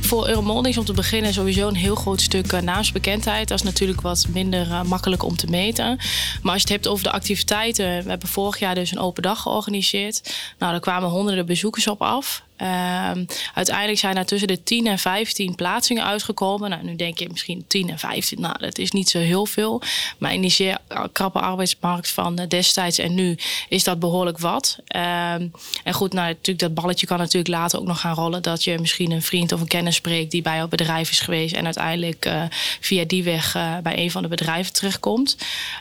Voor 0.00 0.28
Euromoldings 0.28 0.78
om 0.78 0.84
te 0.84 0.92
beginnen 0.92 1.32
sowieso 1.32 1.68
een 1.68 1.74
heel 1.74 1.94
groot 1.94 2.20
stuk 2.20 2.52
eh, 2.52 2.60
naamsbekendheid. 2.60 3.48
Dat 3.48 3.58
is 3.58 3.64
natuurlijk 3.64 4.00
wat 4.00 4.26
minder 4.32 4.70
eh, 4.70 4.82
makkelijk 4.82 5.22
om 5.22 5.36
te 5.36 5.46
meten. 5.46 5.98
Maar 6.42 6.52
als 6.52 6.62
je 6.62 6.68
het 6.68 6.68
hebt 6.68 6.88
over 6.88 7.04
de 7.04 7.10
activiteiten. 7.10 8.02
We 8.02 8.08
hebben 8.08 8.28
vorig 8.28 8.58
jaar 8.58 8.74
dus 8.74 8.90
een 8.90 8.98
open 8.98 9.22
dag 9.22 9.42
georganiseerd. 9.42 10.34
Nou, 10.58 10.72
daar 10.72 10.80
kwamen 10.80 11.08
honderden 11.08 11.46
bezoekers 11.46 11.86
op 11.86 12.02
af. 12.02 12.42
Ehm, 12.56 13.24
uiteindelijk 13.54 13.98
zijn 13.98 14.16
er 14.16 14.26
tussen 14.26 14.48
de 14.48 14.62
10 14.62 14.86
en 14.86 14.98
15 14.98 15.54
plaatsingen 15.54 16.04
uitgekomen. 16.04 16.70
Nou, 16.70 16.84
nu 16.84 16.96
denk 16.96 17.18
je 17.18 17.28
misschien 17.28 17.64
10 17.66 17.90
en 17.90 17.98
15, 17.98 18.40
nou, 18.40 18.58
dat 18.58 18.78
is 18.78 18.90
niet 18.90 19.08
zo 19.08 19.18
heel 19.18 19.46
veel. 19.46 19.82
Maar 20.18 20.34
in 20.34 20.40
die 20.40 20.50
zeer 20.50 20.78
krappe 21.12 21.40
arbeidsmarkt 21.40 22.10
van 22.10 22.38
eh, 22.38 22.48
destijds 22.48 22.98
en 22.98 23.14
nu 23.14 23.38
is 23.68 23.84
dat 23.84 23.98
behoorlijk 23.98 24.38
wat. 24.38 24.78
Ehm, 24.86 25.46
en 25.84 25.92
goed, 25.92 26.12
nou, 26.12 26.26
natuurlijk, 26.28 26.58
dat 26.58 26.74
balletje 26.74 27.06
kan 27.06 27.18
natuurlijk 27.18 27.54
later 27.54 27.78
ook 27.78 27.86
nog 27.86 28.00
gaan 28.00 28.14
rollen. 28.14 28.42
Dat 28.42 28.64
je 28.64 28.78
misschien 28.78 29.10
een 29.10 29.22
vriend 29.22 29.52
of 29.52 29.60
een 29.60 29.68
kennis 29.68 29.94
spreekt 29.94 30.30
die 30.30 30.42
bij 30.42 30.56
jouw 30.56 30.68
bedrijf 30.68 31.10
is 31.10 31.20
geweest. 31.20 31.54
En 31.54 31.64
uiteindelijk 31.64 32.24
eh, 32.24 32.42
via 32.80 33.04
die 33.04 33.22
weg 33.22 33.54
eh, 33.54 33.78
bij 33.82 33.98
een 33.98 34.10
van 34.10 34.22
de 34.22 34.28
bedrijven 34.28 34.72
terechtkomt. 34.72 35.36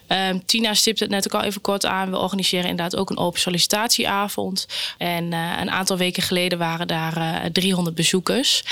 Ehm, 0.07 0.39
Tina 0.45 0.73
stipt 0.73 0.99
het 0.99 1.09
net 1.09 1.25
ook 1.25 1.41
al 1.41 1.47
even 1.47 1.61
kort 1.61 1.85
aan. 1.85 2.09
We 2.09 2.17
organiseren 2.17 2.69
inderdaad 2.69 2.95
ook 2.95 3.09
een 3.09 3.17
open 3.17 3.39
sollicitatieavond. 3.39 4.67
En 4.97 5.31
een 5.31 5.71
aantal 5.71 5.97
weken 5.97 6.23
geleden 6.23 6.57
waren 6.65 6.87
daar 6.87 7.17
eh 7.17 7.51
300 7.51 7.95
bezoekers. 7.95 8.63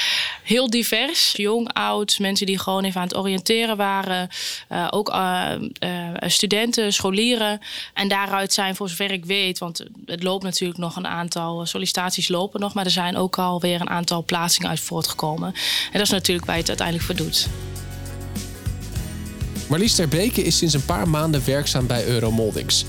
Heel 0.43 0.69
divers. 0.69 1.33
Jong, 1.35 1.73
oud, 1.73 2.19
mensen 2.19 2.45
die 2.45 2.59
gewoon 2.59 2.83
even 2.83 3.01
aan 3.01 3.07
het 3.07 3.17
oriënteren 3.17 3.77
waren. 3.77 4.29
Eh, 4.67 4.88
ook 4.89 5.09
eh, 5.09 5.51
studenten, 6.19 6.93
scholieren. 6.93 7.59
En 7.93 8.07
daaruit 8.07 8.53
zijn, 8.53 8.75
voor 8.75 8.89
zover 8.89 9.12
ik 9.12 9.25
weet, 9.25 9.59
want 9.59 9.85
het 10.05 10.23
loopt 10.23 10.43
natuurlijk 10.43 10.79
nog 10.79 10.95
een 10.95 11.07
aantal 11.07 11.65
sollicitaties 11.65 12.27
lopen 12.27 12.59
nog. 12.59 12.73
Maar 12.73 12.85
er 12.85 12.91
zijn 12.91 13.17
ook 13.17 13.38
alweer 13.38 13.81
een 13.81 13.89
aantal 13.89 14.23
plaatsingen 14.23 14.69
uit 14.69 14.79
voortgekomen. 14.79 15.53
En 15.85 15.91
dat 15.91 16.01
is 16.01 16.09
natuurlijk 16.09 16.45
waar 16.45 16.55
je 16.55 16.62
het 16.62 16.79
uiteindelijk 16.79 17.07
voor 17.07 17.15
doet. 17.15 17.47
Marlies 19.69 19.95
Ter 19.95 20.07
Beke 20.07 20.43
is 20.43 20.57
sinds 20.57 20.73
een 20.73 20.85
paar 20.85 21.09
maanden 21.09 21.45
werkzaam 21.45 21.88
bij 21.88 22.05
Euromoldings. 22.05 22.85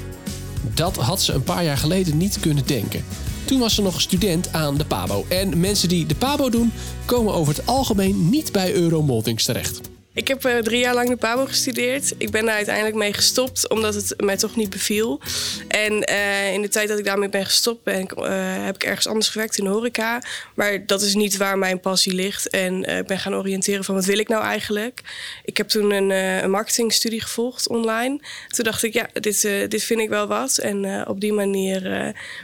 Dat 0.74 0.96
had 0.96 1.22
ze 1.22 1.32
een 1.32 1.42
paar 1.42 1.64
jaar 1.64 1.78
geleden 1.78 2.16
niet 2.16 2.40
kunnen 2.40 2.66
denken. 2.66 3.04
Toen 3.44 3.58
was 3.58 3.74
ze 3.74 3.82
nog 3.82 4.00
student 4.00 4.52
aan 4.52 4.76
de 4.76 4.84
PABO. 4.84 5.24
En 5.28 5.60
mensen 5.60 5.88
die 5.88 6.06
de 6.06 6.14
PABO 6.14 6.50
doen, 6.50 6.72
komen 7.04 7.34
over 7.34 7.54
het 7.54 7.66
algemeen 7.66 8.30
niet 8.30 8.52
bij 8.52 8.72
Euromoldings 8.74 9.44
terecht. 9.44 9.80
Ik 10.14 10.28
heb 10.28 10.44
eh, 10.44 10.58
drie 10.58 10.78
jaar 10.78 10.94
lang 10.94 11.08
de 11.08 11.16
PABO 11.16 11.46
gestudeerd. 11.46 12.14
Ik 12.18 12.30
ben 12.30 12.44
daar 12.44 12.54
uiteindelijk 12.54 12.96
mee 12.96 13.12
gestopt, 13.12 13.68
omdat 13.68 13.94
het 13.94 14.14
mij 14.16 14.36
toch 14.36 14.56
niet 14.56 14.70
beviel. 14.70 15.20
En 15.68 16.02
eh, 16.02 16.52
in 16.52 16.62
de 16.62 16.68
tijd 16.68 16.88
dat 16.88 16.98
ik 16.98 17.04
daarmee 17.04 17.28
ben 17.28 17.44
gestopt, 17.44 17.82
ben 17.82 18.08
eh, 18.08 18.64
heb 18.64 18.74
ik 18.74 18.84
ergens 18.84 19.06
anders 19.06 19.28
gewerkt 19.28 19.58
in 19.58 19.64
de 19.64 19.70
horeca. 19.70 20.22
Maar 20.54 20.86
dat 20.86 21.02
is 21.02 21.14
niet 21.14 21.36
waar 21.36 21.58
mijn 21.58 21.80
passie 21.80 22.14
ligt. 22.14 22.48
En 22.48 22.98
ik 22.98 23.06
ben 23.06 23.18
gaan 23.18 23.34
oriënteren 23.34 23.84
van 23.84 23.94
wat 23.94 24.04
wil 24.04 24.18
ik 24.18 24.28
nou 24.28 24.44
eigenlijk. 24.44 25.00
Ik 25.44 25.56
heb 25.56 25.68
toen 25.68 25.90
een, 25.90 26.10
een 26.10 26.50
marketingstudie 26.50 27.20
gevolgd 27.20 27.68
online. 27.68 28.20
Toen 28.48 28.64
dacht 28.64 28.82
ik, 28.82 28.92
ja, 28.92 29.08
dit, 29.12 29.42
dit 29.68 29.82
vind 29.82 30.00
ik 30.00 30.08
wel 30.08 30.26
wat. 30.26 30.58
En 30.58 31.08
op 31.08 31.20
die 31.20 31.32
manier 31.32 31.82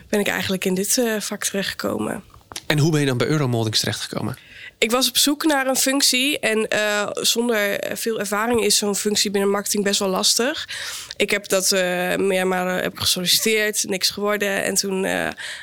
ben 0.09 0.21
ik 0.21 0.29
eigenlijk 0.29 0.65
in 0.65 0.75
dit 0.75 1.03
vak 1.19 1.45
terechtgekomen. 1.45 2.23
En 2.67 2.79
hoe 2.79 2.91
ben 2.91 3.01
je 3.01 3.07
dan 3.07 3.19
bij 3.19 3.27
Euromoldings 3.27 3.79
terechtgekomen? 3.79 4.37
Ik 4.81 4.91
was 4.91 5.09
op 5.09 5.17
zoek 5.17 5.45
naar 5.45 5.67
een 5.67 5.77
functie. 5.77 6.39
En 6.39 6.67
uh, 6.75 7.09
zonder 7.13 7.81
veel 7.93 8.19
ervaring 8.19 8.65
is 8.65 8.77
zo'n 8.77 8.97
functie 8.97 9.31
binnen 9.31 9.51
marketing 9.51 9.85
best 9.85 9.99
wel 9.99 10.09
lastig. 10.09 10.69
Ik 11.17 11.31
heb 11.31 11.49
dat 11.49 11.71
uh, 11.73 12.17
meer 12.17 12.47
maar 12.47 12.83
heb 12.83 12.99
gesolliciteerd, 12.99 13.85
niks 13.89 14.11
geworden. 14.11 14.65
En 14.65 14.75
toen 14.75 15.07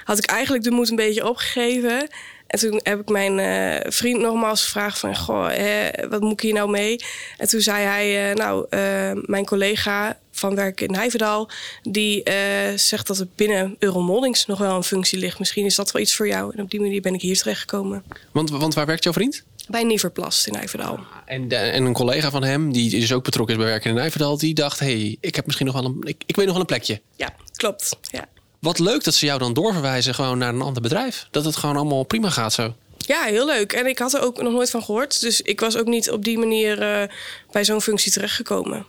had 0.04 0.18
ik 0.18 0.26
eigenlijk 0.26 0.64
de 0.64 0.72
moed 0.72 0.90
een 0.90 0.96
beetje 0.96 1.28
opgegeven. 1.28 2.08
En 2.48 2.60
toen 2.60 2.80
heb 2.84 3.00
ik 3.00 3.10
mijn 3.10 3.38
uh, 3.38 3.92
vriend 3.92 4.22
nogmaals 4.22 4.64
gevraagd 4.64 5.00
van... 5.00 5.18
Goh, 5.18 5.50
hè, 5.50 5.90
wat 6.10 6.22
moet 6.22 6.32
ik 6.32 6.42
hier 6.42 6.54
nou 6.54 6.70
mee? 6.70 7.04
En 7.38 7.48
toen 7.48 7.62
zei 7.62 7.86
hij, 7.86 8.34
nou, 8.34 8.66
mijn 9.26 9.46
collega 9.46 10.18
van 10.39 10.56
werk 10.56 10.82
in 10.82 10.91
Nijverdal... 10.91 11.50
die 11.84 12.24
zegt 12.75 13.08
dat 13.08 13.20
er 13.20 13.27
binnen 13.36 13.75
Euromoldings 13.79 14.46
nog 14.46 14.60
wel 14.60 14.75
een 14.75 14.84
functie 14.84 15.20
ligt. 15.20 15.39
Misschien 15.39 15.65
is 15.65 15.75
dat 15.75 15.91
wel 15.91 16.01
iets 16.01 16.15
voor 16.15 16.27
jou. 16.27 16.53
En 16.56 16.63
op 16.63 16.72
die 16.72 16.82
manier 16.82 17.01
ben 17.01 17.13
ik 17.13 17.22
hier 17.22 17.38
terechtgekomen. 17.38 18.03
Want, 18.32 18.50
want 18.50 18.74
waar 18.74 18.86
werkt 18.86 19.03
jouw 19.03 19.13
vriend? 19.13 19.44
Bij 19.67 19.84
Nieverplast 19.84 20.48
in 20.48 20.53
Nijverdal. 20.53 21.00
En, 21.25 21.50
en 21.50 21.86
een 21.86 21.94
collega 21.94 22.29
van 22.29 22.44
hem, 22.44 22.72
die 22.72 22.89
dus 22.89 23.13
ook 23.13 23.24
betrokken 23.24 23.56
is 23.56 23.62
bij 23.62 23.70
werken 23.72 23.89
in 23.89 23.96
Nijverdal... 23.96 24.38
die 24.38 24.53
dacht, 24.53 24.79
hey, 24.79 25.17
ik 25.20 25.36
heb 25.36 25.46
misschien 25.46 25.65
nog 25.65 25.75
wel 25.75 25.86
een... 25.86 26.01
Ik, 26.03 26.24
ik 26.25 26.36
weet 26.36 26.46
nog 26.46 26.53
wel 26.53 26.62
een 26.62 26.67
plekje. 26.67 27.01
Ja, 27.15 27.36
klopt. 27.56 27.98
Ja. 28.01 28.25
Wat 28.60 28.79
leuk 28.79 29.03
dat 29.03 29.13
ze 29.13 29.25
jou 29.25 29.39
dan 29.39 29.53
doorverwijzen 29.53 30.15
gewoon 30.15 30.38
naar 30.38 30.53
een 30.53 30.62
ander 30.62 30.82
bedrijf. 30.82 31.27
Dat 31.32 31.46
het 31.46 31.56
gewoon 31.56 31.75
allemaal 31.75 32.03
prima 32.03 32.29
gaat 32.29 32.53
zo. 32.53 32.75
Ja, 32.98 33.24
heel 33.24 33.46
leuk. 33.46 33.74
En 33.74 33.86
ik 33.86 34.00
had 34.00 34.13
er 34.13 34.22
ook 34.22 34.42
nog 34.42 34.54
nooit 34.54 34.70
van 34.70 34.84
gehoord. 34.84 35.22
Dus 35.22 35.42
ik 35.42 35.60
was 35.60 35.77
ook 35.77 35.88
niet 35.88 36.12
op 36.12 36.24
die 36.24 36.38
manier 36.38 36.82
uh, 36.82 37.04
bij 37.51 37.66
zo'n 37.66 37.82
functie 37.82 38.12
terechtgekomen. 38.12 38.86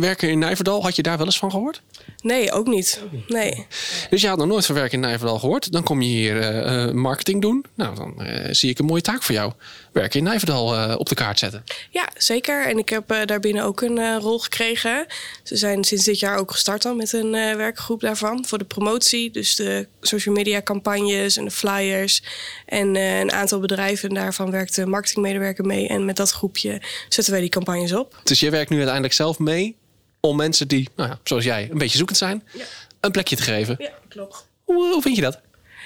Werken 0.00 0.28
in 0.28 0.38
Nijverdal, 0.38 0.82
had 0.82 0.96
je 0.96 1.02
daar 1.02 1.16
wel 1.16 1.26
eens 1.26 1.38
van 1.38 1.50
gehoord? 1.50 1.82
Nee, 2.22 2.52
ook 2.52 2.66
niet. 2.66 3.00
Nee. 3.26 3.66
Dus 4.10 4.20
je 4.20 4.28
had 4.28 4.38
nog 4.38 4.46
nooit 4.46 4.66
van 4.66 4.74
werken 4.74 4.92
in 4.92 5.00
Nijverdal 5.00 5.38
gehoord. 5.38 5.72
Dan 5.72 5.82
kom 5.82 6.02
je 6.02 6.08
hier 6.08 6.64
uh, 6.64 6.92
marketing 6.92 7.42
doen. 7.42 7.64
Nou, 7.74 7.94
dan 7.94 8.14
uh, 8.18 8.46
zie 8.50 8.70
ik 8.70 8.78
een 8.78 8.84
mooie 8.84 9.02
taak 9.02 9.22
voor 9.22 9.34
jou. 9.34 9.52
Werken 9.92 10.18
in 10.18 10.24
Nijverdal 10.24 10.96
op 10.98 11.08
de 11.08 11.14
kaart 11.14 11.38
zetten. 11.38 11.64
Ja, 11.90 12.08
zeker. 12.16 12.66
En 12.66 12.78
ik 12.78 12.88
heb 12.88 13.04
daarbinnen 13.24 13.64
ook 13.64 13.80
een 13.80 14.18
rol 14.20 14.38
gekregen. 14.38 15.06
Ze 15.42 15.56
zijn 15.56 15.84
sinds 15.84 16.04
dit 16.04 16.18
jaar 16.18 16.38
ook 16.38 16.50
gestart 16.50 16.82
dan 16.82 16.96
met 16.96 17.12
een 17.12 17.30
werkgroep 17.32 18.00
daarvan. 18.00 18.44
Voor 18.46 18.58
de 18.58 18.64
promotie. 18.64 19.30
Dus 19.30 19.56
de 19.56 19.88
social 20.00 20.34
media 20.34 20.62
campagnes 20.62 21.36
en 21.36 21.44
de 21.44 21.50
flyers. 21.50 22.22
En 22.66 22.96
een 23.00 23.32
aantal 23.32 23.60
bedrijven. 23.60 24.14
Daarvan 24.14 24.50
werkt 24.50 24.74
de 24.74 24.86
marketingmedewerker 24.86 25.64
mee. 25.64 25.88
En 25.88 26.04
met 26.04 26.16
dat 26.16 26.30
groepje 26.30 26.82
zetten 27.08 27.32
wij 27.32 27.42
die 27.42 27.50
campagnes 27.50 27.92
op. 27.92 28.20
Dus 28.22 28.40
je 28.40 28.50
werkt 28.50 28.70
nu 28.70 28.76
uiteindelijk 28.76 29.14
zelf 29.14 29.38
mee 29.38 29.76
om 30.20 30.36
mensen 30.36 30.68
die, 30.68 30.88
nou 30.96 31.08
ja, 31.08 31.18
zoals 31.24 31.44
jij, 31.44 31.68
een 31.70 31.78
beetje 31.78 31.96
zoekend 31.96 32.18
zijn, 32.18 32.44
ja. 32.52 32.64
een 33.00 33.10
plekje 33.10 33.36
te 33.36 33.42
geven. 33.42 33.76
Ja, 33.78 33.92
klopt. 34.08 34.46
Hoe, 34.64 34.92
hoe 34.92 35.02
vind 35.02 35.16
je 35.16 35.22
dat? 35.22 35.40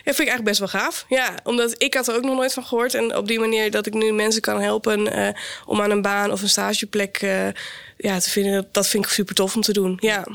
Ja, 0.04 0.12
vind 0.12 0.28
ik 0.28 0.34
eigenlijk 0.34 0.58
best 0.58 0.72
wel 0.72 0.82
gaaf. 0.82 1.04
Ja, 1.08 1.34
omdat 1.42 1.82
ik 1.82 1.94
had 1.94 2.08
er 2.08 2.16
ook 2.16 2.24
nog 2.24 2.36
nooit 2.36 2.52
van 2.52 2.64
gehoord. 2.64 2.94
En 2.94 3.16
op 3.16 3.26
die 3.26 3.38
manier 3.38 3.70
dat 3.70 3.86
ik 3.86 3.94
nu 3.94 4.12
mensen 4.12 4.40
kan 4.40 4.60
helpen 4.60 5.18
uh, 5.18 5.28
om 5.66 5.80
aan 5.80 5.90
een 5.90 6.02
baan 6.02 6.32
of 6.32 6.42
een 6.42 6.48
stageplek 6.48 7.22
uh, 7.22 7.46
ja, 7.96 8.18
te 8.18 8.30
vinden, 8.30 8.68
dat 8.72 8.86
vind 8.86 9.04
ik 9.04 9.10
super 9.10 9.34
tof 9.34 9.54
om 9.54 9.62
te 9.62 9.72
doen. 9.72 9.96
Ja. 10.00 10.26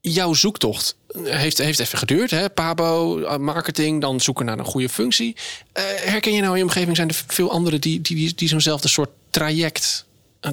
Jouw 0.00 0.34
zoektocht 0.34 0.96
heeft, 1.22 1.58
heeft 1.58 1.78
even 1.78 1.98
geduurd. 1.98 2.30
Hè? 2.30 2.50
Pabo, 2.50 3.18
marketing, 3.38 4.00
dan 4.00 4.20
zoeken 4.20 4.44
naar 4.44 4.58
een 4.58 4.64
goede 4.64 4.88
functie. 4.88 5.36
Uh, 5.36 5.82
herken 5.84 6.32
je 6.32 6.40
nou 6.40 6.52
in 6.52 6.58
je 6.58 6.64
omgeving, 6.64 6.96
zijn 6.96 7.08
er 7.08 7.24
veel 7.26 7.50
anderen 7.50 7.80
die, 7.80 8.00
die, 8.00 8.16
die, 8.16 8.34
die 8.34 8.48
zo'nzelfde 8.48 8.88
soort 8.88 9.10
traject 9.30 10.04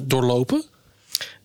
doorlopen? 0.02 0.64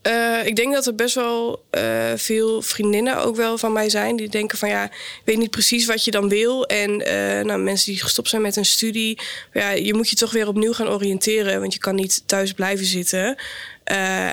Uh, 0.08 0.46
ik 0.46 0.56
denk 0.56 0.74
dat 0.74 0.86
er 0.86 0.96
best 0.96 1.16
wel 1.16 1.64
uh, 1.72 2.12
veel 2.16 2.62
vriendinnen 2.62 3.18
ook 3.24 3.36
wel 3.36 3.58
van 3.58 3.74
mij 3.74 3.90
zijn. 3.90 4.16
Die 4.16 4.30
denken 4.30 4.58
van 4.58 4.70
ja, 4.70 4.84
ik 4.84 5.22
weet 5.26 5.38
niet 5.38 5.50
precies 5.50 5.86
wat 5.86 6.06
je 6.06 6.12
dan 6.12 6.30
wil. 6.30 6.66
En 6.66 6.90
uh, 6.92 7.46
nou, 7.46 7.62
mensen 7.62 7.92
die 7.92 8.02
gestopt 8.02 8.30
zijn 8.30 8.42
met 8.42 8.56
een 8.56 8.66
studie. 8.66 9.20
Ja, 9.54 9.70
je 9.70 9.94
moet 9.94 10.10
je 10.10 10.16
toch 10.16 10.32
weer 10.32 10.48
opnieuw 10.48 10.74
gaan 10.74 10.88
oriënteren. 10.88 11.60
Want 11.60 11.74
je 11.74 11.80
kan 11.80 11.96
niet 11.96 12.24
thuis 12.26 12.54
blijven 12.54 12.86
zitten. 12.86 13.38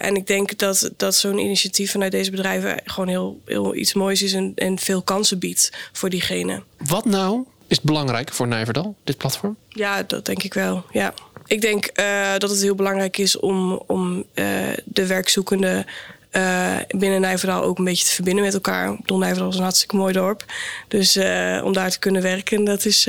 en 0.00 0.16
ik 0.16 0.26
denk 0.26 0.58
dat, 0.58 0.90
dat 0.96 1.14
zo'n 1.14 1.38
initiatief 1.38 1.90
vanuit 1.90 2.12
deze 2.12 2.30
bedrijven 2.30 2.80
gewoon 2.84 3.08
heel, 3.08 3.40
heel 3.44 3.74
iets 3.74 3.94
moois 3.94 4.22
is. 4.22 4.32
En, 4.32 4.52
en 4.54 4.78
veel 4.78 5.02
kansen 5.02 5.38
biedt 5.38 5.72
voor 5.92 6.10
diegene. 6.10 6.62
Wat 6.78 7.04
nou 7.04 7.46
is 7.66 7.80
belangrijk 7.80 8.32
voor 8.32 8.48
Nijverdal, 8.48 8.96
dit 9.04 9.16
platform? 9.16 9.56
Ja, 9.68 10.02
dat 10.02 10.26
denk 10.26 10.42
ik 10.42 10.54
wel. 10.54 10.84
Ja. 10.92 11.14
Ik 11.48 11.60
denk 11.60 11.90
uh, 11.94 12.30
dat 12.38 12.50
het 12.50 12.62
heel 12.62 12.74
belangrijk 12.74 13.18
is 13.18 13.38
om, 13.38 13.82
om 13.86 14.24
uh, 14.34 14.44
de 14.84 15.06
werkzoekenden 15.06 15.86
uh, 16.32 16.76
binnen 16.88 17.20
Nijverdal 17.20 17.62
ook 17.62 17.78
een 17.78 17.84
beetje 17.84 18.04
te 18.04 18.12
verbinden 18.12 18.44
met 18.44 18.54
elkaar. 18.54 18.96
Don 19.04 19.18
Nijverdal 19.18 19.48
is 19.48 19.56
een 19.56 19.62
hartstikke 19.62 19.96
mooi 19.96 20.12
dorp. 20.12 20.44
Dus 20.88 21.16
om 21.62 21.72
daar 21.72 21.90
te 21.90 21.98
kunnen 21.98 22.22
werken, 22.22 22.64
dat 22.64 22.84
is, 22.84 23.04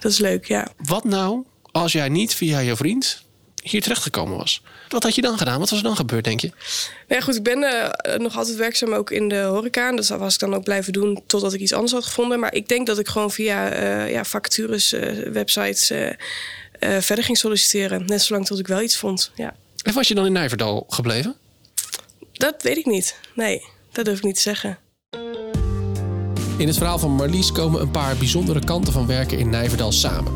dat 0.00 0.12
is 0.12 0.18
leuk, 0.18 0.44
ja. 0.44 0.68
Wat 0.76 1.04
nou 1.04 1.44
als 1.70 1.92
jij 1.92 2.08
niet 2.08 2.34
via 2.34 2.58
je 2.58 2.76
vriend 2.76 3.22
hier 3.62 3.82
terechtgekomen 3.82 4.36
was? 4.36 4.62
Wat 4.88 5.02
had 5.02 5.14
je 5.14 5.22
dan 5.22 5.38
gedaan? 5.38 5.58
Wat 5.58 5.70
was 5.70 5.78
er 5.78 5.84
dan 5.84 5.96
gebeurd, 5.96 6.24
denk 6.24 6.40
je? 6.40 6.50
Ja, 7.08 7.20
goed, 7.20 7.36
ik 7.36 7.42
ben 7.42 7.62
uh, 7.62 8.16
nog 8.16 8.36
altijd 8.36 8.56
werkzaam 8.56 8.92
ook 8.92 9.10
in 9.10 9.28
de 9.28 9.40
horeca. 9.40 9.88
En 9.88 9.96
dat 9.96 10.08
was 10.08 10.34
ik 10.34 10.40
dan 10.40 10.54
ook 10.54 10.64
blijven 10.64 10.92
doen 10.92 11.22
totdat 11.26 11.52
ik 11.52 11.60
iets 11.60 11.72
anders 11.72 11.92
had 11.92 12.04
gevonden. 12.04 12.40
Maar 12.40 12.54
ik 12.54 12.68
denk 12.68 12.86
dat 12.86 12.98
ik 12.98 13.08
gewoon 13.08 13.30
via 13.30 13.80
uh, 13.82 14.10
ja, 14.10 14.24
vacatures, 14.24 14.92
uh, 14.92 15.32
websites 15.32 15.92
verder 17.00 17.24
ging 17.24 17.38
solliciteren. 17.38 18.06
Net 18.06 18.22
zolang 18.22 18.46
tot 18.46 18.58
ik 18.58 18.66
wel 18.66 18.82
iets 18.82 18.96
vond, 18.96 19.30
ja. 19.34 19.54
En 19.82 19.94
was 19.94 20.08
je 20.08 20.14
dan 20.14 20.26
in 20.26 20.32
Nijverdal 20.32 20.86
gebleven? 20.88 21.34
Dat 22.32 22.62
weet 22.62 22.76
ik 22.76 22.86
niet. 22.86 23.16
Nee, 23.34 23.62
dat 23.92 24.04
durf 24.04 24.18
ik 24.18 24.24
niet 24.24 24.34
te 24.34 24.40
zeggen. 24.40 24.78
In 26.56 26.66
het 26.66 26.76
verhaal 26.76 26.98
van 26.98 27.10
Marlies 27.10 27.52
komen 27.52 27.80
een 27.80 27.90
paar 27.90 28.16
bijzondere 28.16 28.64
kanten 28.64 28.92
van 28.92 29.06
werken 29.06 29.38
in 29.38 29.50
Nijverdal 29.50 29.92
samen. 29.92 30.32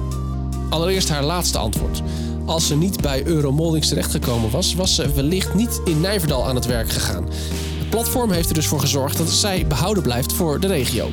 Allereerst 0.70 1.08
haar 1.08 1.22
laatste 1.22 1.58
antwoord. 1.58 2.02
Als 2.46 2.66
ze 2.66 2.76
niet 2.76 3.00
bij 3.00 3.26
Euromoldings 3.26 3.88
terechtgekomen 3.88 4.50
was, 4.50 4.74
was 4.74 4.94
ze 4.94 5.12
wellicht 5.12 5.54
niet 5.54 5.80
in 5.84 6.00
Nijverdal 6.00 6.46
aan 6.46 6.54
het 6.54 6.66
werk 6.66 6.90
gegaan. 6.90 7.28
Het 7.78 7.90
platform 7.90 8.30
heeft 8.30 8.48
er 8.48 8.54
dus 8.54 8.66
voor 8.66 8.80
gezorgd 8.80 9.18
dat 9.18 9.30
zij 9.30 9.66
behouden 9.66 10.02
blijft 10.02 10.32
voor 10.32 10.60
de 10.60 10.66
regio. 10.66 11.10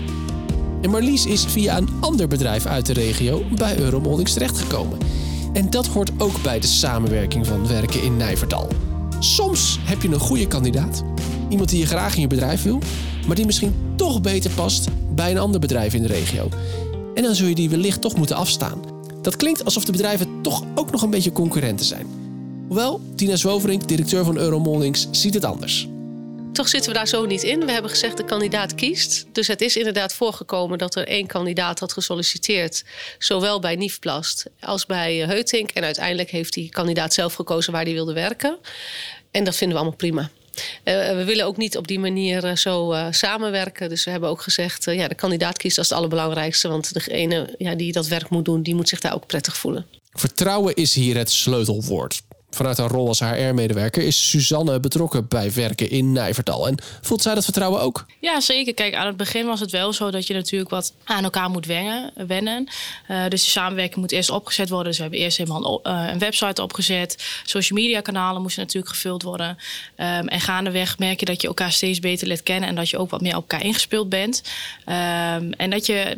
En 0.82 0.90
Marlies 0.90 1.26
is 1.26 1.46
via 1.48 1.78
een 1.78 1.90
ander 2.00 2.28
bedrijf 2.28 2.66
uit 2.66 2.86
de 2.86 2.94
regio 2.94 3.44
bij 3.56 3.78
Euromoldings 3.78 4.34
terechtgekomen. 4.34 4.98
En 5.56 5.70
dat 5.70 5.88
hoort 5.88 6.12
ook 6.18 6.42
bij 6.42 6.60
de 6.60 6.68
samenwerking 6.68 7.48
van 7.48 7.68
werken 7.68 8.04
in 8.04 8.18
Nijverdal. 8.18 8.68
Soms 9.20 9.80
heb 9.82 10.02
je 10.02 10.08
een 10.08 10.20
goede 10.20 10.48
kandidaat, 10.48 11.04
iemand 11.50 11.70
die 11.70 11.80
je 11.80 11.86
graag 11.86 12.16
in 12.16 12.22
je 12.22 12.28
bedrijf 12.28 12.64
wil, 12.64 12.80
maar 13.28 13.36
die 13.36 13.46
misschien 13.46 13.74
toch 13.96 14.22
beter 14.22 14.52
past 14.52 14.88
bij 15.14 15.32
een 15.32 15.38
ander 15.38 15.60
bedrijf 15.60 15.94
in 15.94 16.02
de 16.02 16.08
regio. 16.08 16.50
En 17.14 17.24
dan 17.24 17.36
zul 17.36 17.48
je 17.48 17.56
die 17.56 17.70
wellicht 17.70 18.02
toch 18.02 18.16
moeten 18.16 18.36
afstaan. 18.36 18.82
Dat 19.22 19.36
klinkt 19.36 19.66
alsof 19.66 19.86
de 19.86 19.92
bedrijven 19.92 20.42
toch 20.42 20.64
ook 20.76 20.92
nog 20.92 21.02
een 21.02 21.10
beetje 21.10 21.32
concurrenten 21.32 21.86
zijn. 21.86 22.06
Hoewel, 22.68 23.02
Tina 23.16 23.36
Zwoverink, 23.36 23.88
directeur 23.88 24.26
van 24.26 24.38
Euromoldings, 24.38 25.08
ziet 25.12 25.34
het 25.34 25.46
anders. 25.46 25.90
Toch 26.56 26.68
zitten 26.68 26.92
we 26.92 26.98
daar 26.98 27.08
zo 27.08 27.26
niet 27.26 27.44
in. 27.44 27.66
We 27.66 27.72
hebben 27.72 27.92
gezegd 27.92 28.18
de 28.18 28.26
kandidaat 28.26 28.76
kiest. 28.76 29.26
Dus 29.32 29.48
het 29.48 29.62
is 29.62 29.76
inderdaad 29.76 30.14
voorgekomen 30.14 30.78
dat 30.78 30.96
er 30.96 31.08
één 31.08 31.28
kandidaat 31.28 31.80
had 31.80 31.94
gesolliciteerd. 31.94 32.84
Zowel 33.18 33.60
bij 33.60 33.76
Niefplast 33.76 34.46
als 34.60 34.86
bij 34.86 35.18
Heutink. 35.18 35.72
En 35.72 35.84
uiteindelijk 35.84 36.30
heeft 36.30 36.54
die 36.54 36.70
kandidaat 36.70 37.14
zelf 37.14 37.34
gekozen 37.34 37.74
waar 37.74 37.84
hij 37.84 37.94
wilde 37.94 38.14
werken. 38.14 38.58
En 39.32 39.44
dat 39.44 39.56
vinden 39.56 39.78
we 39.78 39.84
allemaal 39.84 40.00
prima. 40.00 40.30
Uh, 40.84 41.16
we 41.16 41.24
willen 41.26 41.46
ook 41.46 41.58
niet 41.58 41.78
op 41.78 41.88
die 41.88 42.00
manier 42.00 42.46
uh, 42.46 42.56
zo 42.56 42.94
uh, 42.94 43.08
samenwerken. 43.12 43.90
Dus 43.90 44.04
we 44.04 44.12
hebben 44.12 44.30
ook 44.30 44.42
gezegd, 44.42 44.84
ja, 44.86 45.08
de 45.08 45.16
kandidaat 45.16 45.58
kiest 45.58 45.78
als 45.78 45.90
het 45.90 45.98
allerbelangrijkste. 45.98 46.68
Want 46.68 46.94
degene 46.94 47.56
ja, 47.58 47.76
die 47.76 47.92
dat 47.92 48.08
werk 48.08 48.30
moet 48.30 48.46
doen, 48.46 48.62
die 48.62 48.76
moet 48.76 48.90
zich 48.90 49.00
daar 49.00 49.14
ook 49.14 49.28
prettig 49.28 49.58
voelen. 49.58 49.86
Vertrouwen 50.12 50.76
is 50.76 50.94
hier 50.94 51.18
het 51.18 51.32
sleutelwoord. 51.32 52.22
Vanuit 52.56 52.78
haar 52.78 52.90
rol 52.90 53.08
als 53.08 53.20
HR-medewerker 53.20 54.04
is 54.04 54.30
Suzanne 54.30 54.80
betrokken 54.80 55.28
bij 55.28 55.54
werken 55.54 55.90
in 55.90 56.12
Nijverdal. 56.12 56.68
En 56.68 56.78
voelt 57.02 57.22
zij 57.22 57.34
dat 57.36 57.44
vertrouwen 57.44 57.82
ook? 57.82 58.06
Ja, 58.20 58.42
zeker. 58.42 58.74
Kijk, 58.74 58.96
aan 58.96 59.06
het 59.08 59.18
begin 59.18 59.46
was 59.46 59.60
het 59.60 59.72
wel 59.72 59.94
zo 59.94 60.12
dat 60.12 60.28
je 60.28 60.34
natuurlijk 60.34 60.70
wat 60.70 60.94
aan 61.04 61.24
elkaar 61.24 61.50
moet 61.50 61.66
wennen. 61.66 62.12
wennen. 62.28 62.68
Uh, 63.12 63.28
dus 63.28 63.44
de 63.44 63.50
samenwerking 63.50 64.00
moet 64.00 64.12
eerst 64.12 64.30
opgezet 64.30 64.70
worden. 64.70 64.88
Dus 64.88 64.98
we 64.98 65.02
hebben 65.02 65.22
eerst 65.22 65.38
helemaal 65.38 65.82
een, 65.84 65.92
uh, 65.94 66.12
een 66.12 66.20
website 66.20 66.62
opgezet. 66.62 67.24
Social 67.44 67.80
media 67.80 68.02
kanalen 68.02 68.42
moesten 68.42 68.62
natuurlijk 68.62 68.94
gevuld 68.94 69.24
worden. 69.24 69.50
Um, 69.98 70.28
en 70.28 70.42
gaandeweg 70.42 70.98
merk 70.98 71.20
je 71.20 71.26
dat 71.26 71.42
je 71.42 71.48
elkaar 71.48 71.72
steeds 71.72 72.00
beter 72.00 72.28
leert 72.28 72.44
kennen. 72.44 72.70
En 72.70 72.76
dat 72.76 72.90
je 72.90 72.98
ook 72.98 73.10
wat 73.10 73.22
meer 73.22 73.36
op 73.36 73.52
elkaar 73.52 73.66
ingespeeld 73.66 74.10
bent. 74.10 74.42
Um, 74.86 75.54
en 75.54 75.70
dat 75.70 75.86
je 75.86 76.18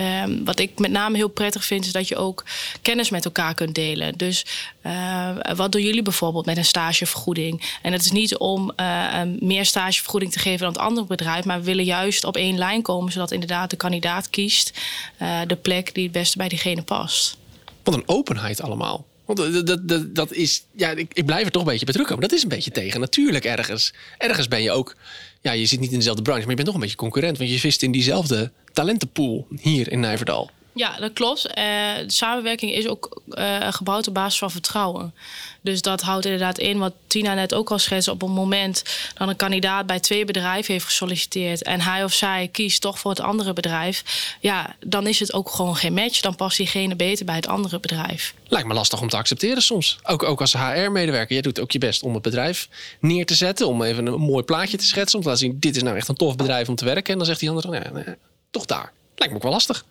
Um, 0.00 0.44
wat 0.44 0.58
ik 0.58 0.78
met 0.78 0.90
name 0.90 1.16
heel 1.16 1.28
prettig 1.28 1.64
vind, 1.64 1.84
is 1.84 1.92
dat 1.92 2.08
je 2.08 2.16
ook 2.16 2.44
kennis 2.82 3.10
met 3.10 3.24
elkaar 3.24 3.54
kunt 3.54 3.74
delen. 3.74 4.16
Dus 4.16 4.46
uh, 4.82 5.30
wat 5.56 5.72
doen 5.72 5.82
jullie 5.82 6.02
bijvoorbeeld 6.02 6.46
met 6.46 6.56
een 6.56 6.64
stagevergoeding? 6.64 7.76
En 7.82 7.92
het 7.92 8.04
is 8.04 8.10
niet 8.10 8.36
om 8.36 8.72
uh, 8.76 9.22
meer 9.40 9.64
stagevergoeding 9.64 10.32
te 10.32 10.38
geven 10.38 10.58
dan 10.58 10.68
het 10.68 10.78
andere 10.78 11.06
bedrijf, 11.06 11.44
maar 11.44 11.58
we 11.58 11.64
willen 11.64 11.84
juist 11.84 12.24
op 12.24 12.36
één 12.36 12.58
lijn 12.58 12.82
komen, 12.82 13.12
zodat 13.12 13.30
inderdaad 13.30 13.70
de 13.70 13.76
kandidaat 13.76 14.30
kiest 14.30 14.78
uh, 15.22 15.40
de 15.46 15.56
plek 15.56 15.94
die 15.94 16.02
het 16.02 16.12
beste 16.12 16.38
bij 16.38 16.48
diegene 16.48 16.82
past. 16.82 17.36
Wat 17.82 17.94
een 17.94 18.08
openheid 18.08 18.62
allemaal. 18.62 19.04
Want 19.28 19.66
dat, 19.66 19.88
dat, 19.88 20.14
dat, 20.14 20.32
is, 20.32 20.64
ja, 20.72 20.90
ik, 20.90 21.10
ik 21.12 21.26
blijf 21.26 21.44
er 21.44 21.50
toch 21.50 21.62
een 21.62 21.68
beetje 21.68 21.84
bij 21.84 21.94
terugkomen. 21.94 22.28
Dat 22.28 22.32
is 22.32 22.42
een 22.42 22.48
beetje 22.48 22.70
tegen. 22.70 23.00
Natuurlijk 23.00 23.44
ergens. 23.44 23.94
Ergens 24.18 24.48
ben 24.48 24.62
je 24.62 24.70
ook, 24.70 24.96
ja, 25.40 25.52
je 25.52 25.66
zit 25.66 25.80
niet 25.80 25.90
in 25.90 25.96
dezelfde 25.96 26.22
branche, 26.22 26.40
maar 26.40 26.50
je 26.50 26.56
bent 26.56 26.66
toch 26.66 26.74
een 26.76 26.82
beetje 26.82 26.96
concurrent. 26.96 27.38
Want 27.38 27.50
je 27.50 27.58
vist 27.58 27.82
in 27.82 27.92
diezelfde 27.92 28.50
talentenpool 28.72 29.46
hier 29.60 29.92
in 29.92 30.00
Nijverdal. 30.00 30.50
Ja, 30.78 30.96
dat 30.98 31.12
klopt. 31.12 31.46
Uh, 31.46 31.54
de 31.54 32.04
samenwerking 32.06 32.72
is 32.72 32.88
ook 32.88 33.22
uh, 33.28 33.72
gebouwd 33.72 34.08
op 34.08 34.14
basis 34.14 34.38
van 34.38 34.50
vertrouwen. 34.50 35.14
Dus 35.60 35.82
dat 35.82 36.00
houdt 36.00 36.24
inderdaad 36.24 36.58
in 36.58 36.78
wat 36.78 36.92
Tina 37.06 37.34
net 37.34 37.54
ook 37.54 37.70
al 37.70 37.78
schetste. 37.78 38.10
Op 38.10 38.20
het 38.20 38.30
moment 38.30 38.82
dat 39.14 39.28
een 39.28 39.36
kandidaat 39.36 39.86
bij 39.86 40.00
twee 40.00 40.24
bedrijven 40.24 40.72
heeft 40.72 40.84
gesolliciteerd 40.84 41.62
en 41.62 41.80
hij 41.80 42.04
of 42.04 42.12
zij 42.12 42.48
kiest 42.52 42.80
toch 42.80 42.98
voor 42.98 43.10
het 43.10 43.20
andere 43.20 43.52
bedrijf, 43.52 44.26
ja, 44.40 44.76
dan 44.80 45.06
is 45.06 45.20
het 45.20 45.32
ook 45.32 45.50
gewoon 45.50 45.76
geen 45.76 45.92
match. 45.92 46.20
Dan 46.20 46.36
past 46.36 46.56
diegene 46.56 46.96
beter 46.96 47.24
bij 47.24 47.36
het 47.36 47.46
andere 47.46 47.80
bedrijf. 47.80 48.34
Lijkt 48.48 48.68
me 48.68 48.74
lastig 48.74 49.00
om 49.00 49.08
te 49.08 49.16
accepteren 49.16 49.62
soms. 49.62 49.98
Ook, 50.02 50.22
ook 50.22 50.40
als 50.40 50.52
HR-medewerker. 50.52 51.32
Jij 51.32 51.42
doet 51.42 51.60
ook 51.60 51.70
je 51.70 51.78
best 51.78 52.02
om 52.02 52.14
het 52.14 52.22
bedrijf 52.22 52.68
neer 53.00 53.26
te 53.26 53.34
zetten, 53.34 53.66
om 53.66 53.82
even 53.82 54.06
een 54.06 54.20
mooi 54.20 54.44
plaatje 54.44 54.76
te 54.76 54.84
schetsen, 54.84 55.18
om 55.18 55.24
te 55.24 55.30
laten 55.30 55.46
zien: 55.46 55.56
dit 55.60 55.76
is 55.76 55.82
nou 55.82 55.96
echt 55.96 56.08
een 56.08 56.14
tof 56.14 56.36
bedrijf 56.36 56.68
om 56.68 56.74
te 56.74 56.84
werken. 56.84 57.12
En 57.12 57.18
dan 57.18 57.26
zegt 57.26 57.40
die 57.40 57.48
andere: 57.48 57.68
nee, 57.68 58.04
nee, 58.04 58.14
toch 58.50 58.64
daar. 58.64 58.92
Lijkt 59.14 59.32
me 59.32 59.38
ook 59.38 59.44
wel 59.44 59.52
lastig. 59.52 59.84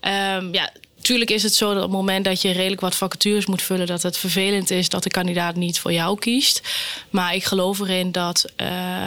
Um, 0.00 0.52
ja, 0.52 0.72
Tuurlijk 1.02 1.30
is 1.30 1.42
het 1.42 1.54
zo 1.54 1.68
dat 1.68 1.76
op 1.76 1.82
het 1.82 1.98
moment 1.98 2.24
dat 2.24 2.42
je 2.42 2.50
redelijk 2.50 2.80
wat 2.80 2.94
vacatures 2.94 3.46
moet 3.46 3.62
vullen, 3.62 3.86
dat 3.86 4.02
het 4.02 4.16
vervelend 4.16 4.70
is 4.70 4.88
dat 4.88 5.02
de 5.02 5.10
kandidaat 5.10 5.56
niet 5.56 5.78
voor 5.78 5.92
jou 5.92 6.18
kiest. 6.18 6.60
Maar 7.10 7.34
ik 7.34 7.44
geloof 7.44 7.80
erin 7.80 8.12
dat, 8.12 8.44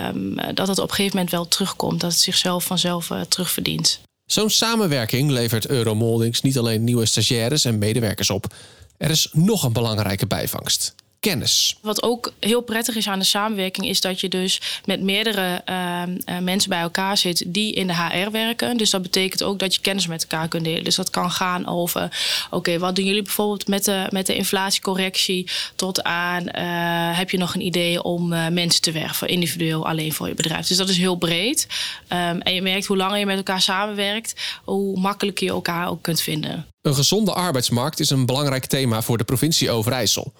um, 0.09 0.35
dat 0.53 0.67
het 0.67 0.79
op 0.79 0.89
een 0.89 0.95
gegeven 0.95 1.15
moment 1.15 1.31
wel 1.31 1.47
terugkomt, 1.47 2.01
dat 2.01 2.11
het 2.11 2.19
zichzelf 2.19 2.63
vanzelf 2.63 3.09
uh, 3.09 3.21
terugverdient. 3.21 3.99
Zo'n 4.25 4.49
samenwerking 4.49 5.31
levert 5.31 5.67
Euromoldings 5.67 6.41
niet 6.41 6.57
alleen 6.57 6.83
nieuwe 6.83 7.05
stagiaires 7.05 7.65
en 7.65 7.77
medewerkers 7.77 8.29
op. 8.29 8.53
Er 8.97 9.09
is 9.09 9.29
nog 9.31 9.63
een 9.63 9.73
belangrijke 9.73 10.27
bijvangst 10.27 10.95
kennis. 11.29 11.77
Wat 11.81 12.03
ook 12.03 12.33
heel 12.39 12.61
prettig 12.61 12.95
is 12.95 13.07
aan 13.07 13.19
de 13.19 13.25
samenwerking, 13.25 13.87
is 13.87 14.01
dat 14.01 14.19
je 14.19 14.29
dus 14.29 14.61
met 14.85 15.01
meerdere 15.01 15.61
uh, 15.69 16.03
mensen 16.39 16.69
bij 16.69 16.79
elkaar 16.79 17.17
zit 17.17 17.43
die 17.47 17.73
in 17.73 17.87
de 17.87 17.93
HR 17.93 18.31
werken. 18.31 18.77
Dus 18.77 18.89
dat 18.89 19.01
betekent 19.01 19.43
ook 19.43 19.59
dat 19.59 19.75
je 19.75 19.81
kennis 19.81 20.07
met 20.07 20.21
elkaar 20.21 20.47
kunt 20.47 20.63
delen. 20.63 20.83
Dus 20.83 20.95
dat 20.95 21.09
kan 21.09 21.31
gaan 21.31 21.67
over: 21.67 22.17
oké, 22.49 22.79
wat 22.79 22.95
doen 22.95 23.05
jullie 23.05 23.21
bijvoorbeeld 23.21 23.67
met 23.67 23.85
de, 23.85 24.07
met 24.09 24.25
de 24.25 24.35
inflatiecorrectie? 24.35 25.49
Tot 25.75 26.03
aan 26.03 26.43
uh, 26.43 27.17
heb 27.17 27.29
je 27.29 27.37
nog 27.37 27.55
een 27.55 27.65
idee 27.65 28.03
om 28.03 28.33
uh, 28.33 28.47
mensen 28.47 28.81
te 28.81 28.91
werven, 28.91 29.27
individueel 29.27 29.87
alleen 29.87 30.13
voor 30.13 30.27
je 30.27 30.33
bedrijf. 30.33 30.67
Dus 30.67 30.77
dat 30.77 30.89
is 30.89 30.97
heel 30.97 31.15
breed. 31.15 31.67
Um, 32.09 32.41
en 32.41 32.53
je 32.53 32.61
merkt 32.61 32.85
hoe 32.85 32.97
langer 32.97 33.17
je 33.17 33.25
met 33.25 33.37
elkaar 33.37 33.61
samenwerkt, 33.61 34.33
hoe 34.63 34.99
makkelijker 34.99 35.45
je 35.45 35.51
elkaar 35.51 35.89
ook 35.89 36.01
kunt 36.01 36.21
vinden. 36.21 36.65
Een 36.81 36.95
gezonde 36.95 37.33
arbeidsmarkt 37.33 37.99
is 37.99 38.09
een 38.09 38.25
belangrijk 38.25 38.65
thema 38.65 39.01
voor 39.01 39.17
de 39.17 39.23
provincie 39.23 39.71
Overijssel. 39.71 40.33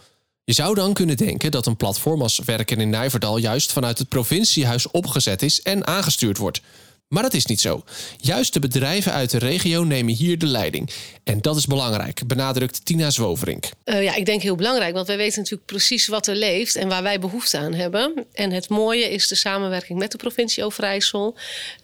Je 0.47 0.53
zou 0.53 0.75
dan 0.75 0.93
kunnen 0.93 1.17
denken 1.17 1.51
dat 1.51 1.65
een 1.65 1.75
platform 1.75 2.21
als 2.21 2.39
Werken 2.45 2.79
in 2.79 2.89
Nijverdal 2.89 3.37
juist 3.37 3.71
vanuit 3.71 3.97
het 3.97 4.09
provinciehuis 4.09 4.91
opgezet 4.91 5.41
is 5.41 5.61
en 5.61 5.87
aangestuurd 5.87 6.37
wordt. 6.37 6.61
Maar 7.15 7.23
dat 7.23 7.33
is 7.33 7.45
niet 7.45 7.61
zo. 7.61 7.83
Juist 8.17 8.53
de 8.53 8.59
bedrijven 8.59 9.11
uit 9.11 9.29
de 9.29 9.37
regio 9.37 9.83
nemen 9.83 10.13
hier 10.13 10.37
de 10.37 10.45
leiding. 10.45 10.89
En 11.23 11.41
dat 11.41 11.55
is 11.55 11.65
belangrijk, 11.65 12.27
benadrukt 12.27 12.85
Tina 12.85 13.09
Zwoverink. 13.09 13.69
Uh, 13.85 14.03
ja, 14.03 14.15
ik 14.15 14.25
denk 14.25 14.41
heel 14.41 14.55
belangrijk, 14.55 14.93
want 14.93 15.07
wij 15.07 15.17
weten 15.17 15.39
natuurlijk 15.39 15.65
precies 15.65 16.07
wat 16.07 16.27
er 16.27 16.35
leeft 16.35 16.75
en 16.75 16.87
waar 16.87 17.03
wij 17.03 17.19
behoefte 17.19 17.57
aan 17.57 17.73
hebben. 17.73 18.25
En 18.33 18.51
het 18.51 18.69
mooie 18.69 19.09
is 19.09 19.27
de 19.27 19.35
samenwerking 19.35 19.99
met 19.99 20.11
de 20.11 20.17
provincie 20.17 20.63
Overijssel. 20.63 21.35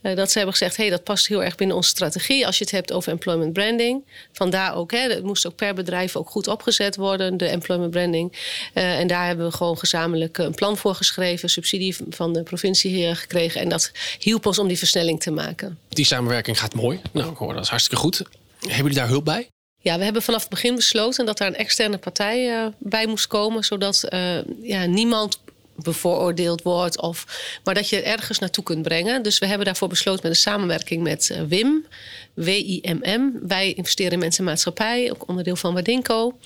Uh, 0.02 0.16
dat 0.16 0.32
ze 0.32 0.38
hebben 0.38 0.56
gezegd, 0.56 0.78
hey, 0.78 0.90
dat 0.90 1.04
past 1.04 1.28
heel 1.28 1.44
erg 1.44 1.56
binnen 1.56 1.76
onze 1.76 1.90
strategie 1.90 2.46
als 2.46 2.58
je 2.58 2.64
het 2.64 2.74
hebt 2.74 2.92
over 2.92 3.12
employment 3.12 3.54
branding. 3.54 4.04
Vandaar 4.32 4.76
ook, 4.76 4.92
hè, 4.92 5.00
het 5.00 5.24
moest 5.24 5.48
ook 5.48 5.56
per 5.56 5.74
bedrijf 5.74 6.16
ook 6.16 6.30
goed 6.30 6.48
opgezet 6.48 6.96
worden, 6.96 7.38
de 7.38 7.48
employment 7.48 7.92
branding. 7.92 8.32
Uh, 8.74 9.00
en 9.00 9.08
daar 9.08 9.28
hebben 9.28 9.46
we 9.46 9.52
gewoon 9.52 9.78
gezamenlijk 9.78 10.38
een 10.38 10.54
plan 10.54 10.78
voor 10.78 10.96
geschreven, 10.96 11.50
subsidie 11.50 11.96
van 12.10 12.34
de 12.34 12.44
provincie 12.44 13.16
gekregen. 13.16 13.62
En 13.62 13.70
dat 13.70 13.92
hielp 14.20 14.46
ons 14.46 14.60
om 14.60 14.68
die 14.68 14.78
versnelling 14.78 15.20
te 15.22 15.32
maken. 15.32 15.80
Die 15.90 16.06
samenwerking 16.06 16.60
gaat 16.60 16.74
mooi. 16.74 17.02
Nou, 17.12 17.32
ik 17.32 17.38
hoor 17.38 17.54
dat 17.54 17.64
is 17.64 17.70
hartstikke 17.70 18.02
goed. 18.02 18.18
Hebben 18.60 18.78
jullie 18.78 18.94
daar 18.94 19.08
hulp 19.08 19.26
bij? 19.26 19.50
Ja, 19.84 19.98
we 19.98 20.04
hebben 20.04 20.22
vanaf 20.22 20.42
het 20.42 20.50
begin 20.50 20.76
besloten 20.76 21.26
dat 21.26 21.38
daar 21.38 21.48
een 21.48 21.56
externe 21.56 21.98
partij 21.98 22.50
uh, 22.50 22.66
bij 22.78 23.08
moest 23.08 23.28
komen, 23.28 23.64
zodat 23.64 24.06
uh, 24.10 24.38
ja, 24.62 24.86
niemand 24.86 25.40
bevooroordeeld 25.76 26.62
wordt, 26.62 27.02
of, 27.02 27.26
maar 27.64 27.74
dat 27.74 27.90
je 27.90 28.02
er 28.02 28.04
ergens 28.04 28.40
naartoe 28.40 28.64
kunt 28.64 28.82
brengen. 28.82 29.24
Dus 29.24 29.40
we 29.40 29.46
hebben 29.46 29.66
daarvoor 29.66 29.88
besloten 29.88 30.22
met 30.24 30.32
een 30.32 30.38
samenwerking 30.38 31.04
met 31.04 31.30
uh, 31.32 31.42
WIM, 31.48 31.86
WIMM. 32.34 33.40
Wij 33.48 33.74
investeren 33.74 34.12
in 34.12 34.20
mensen 34.20 34.44
maatschappij, 34.44 35.12
ook 35.12 35.28
onderdeel 35.28 35.56
van 35.56 35.74
Wadinco. 35.74 36.38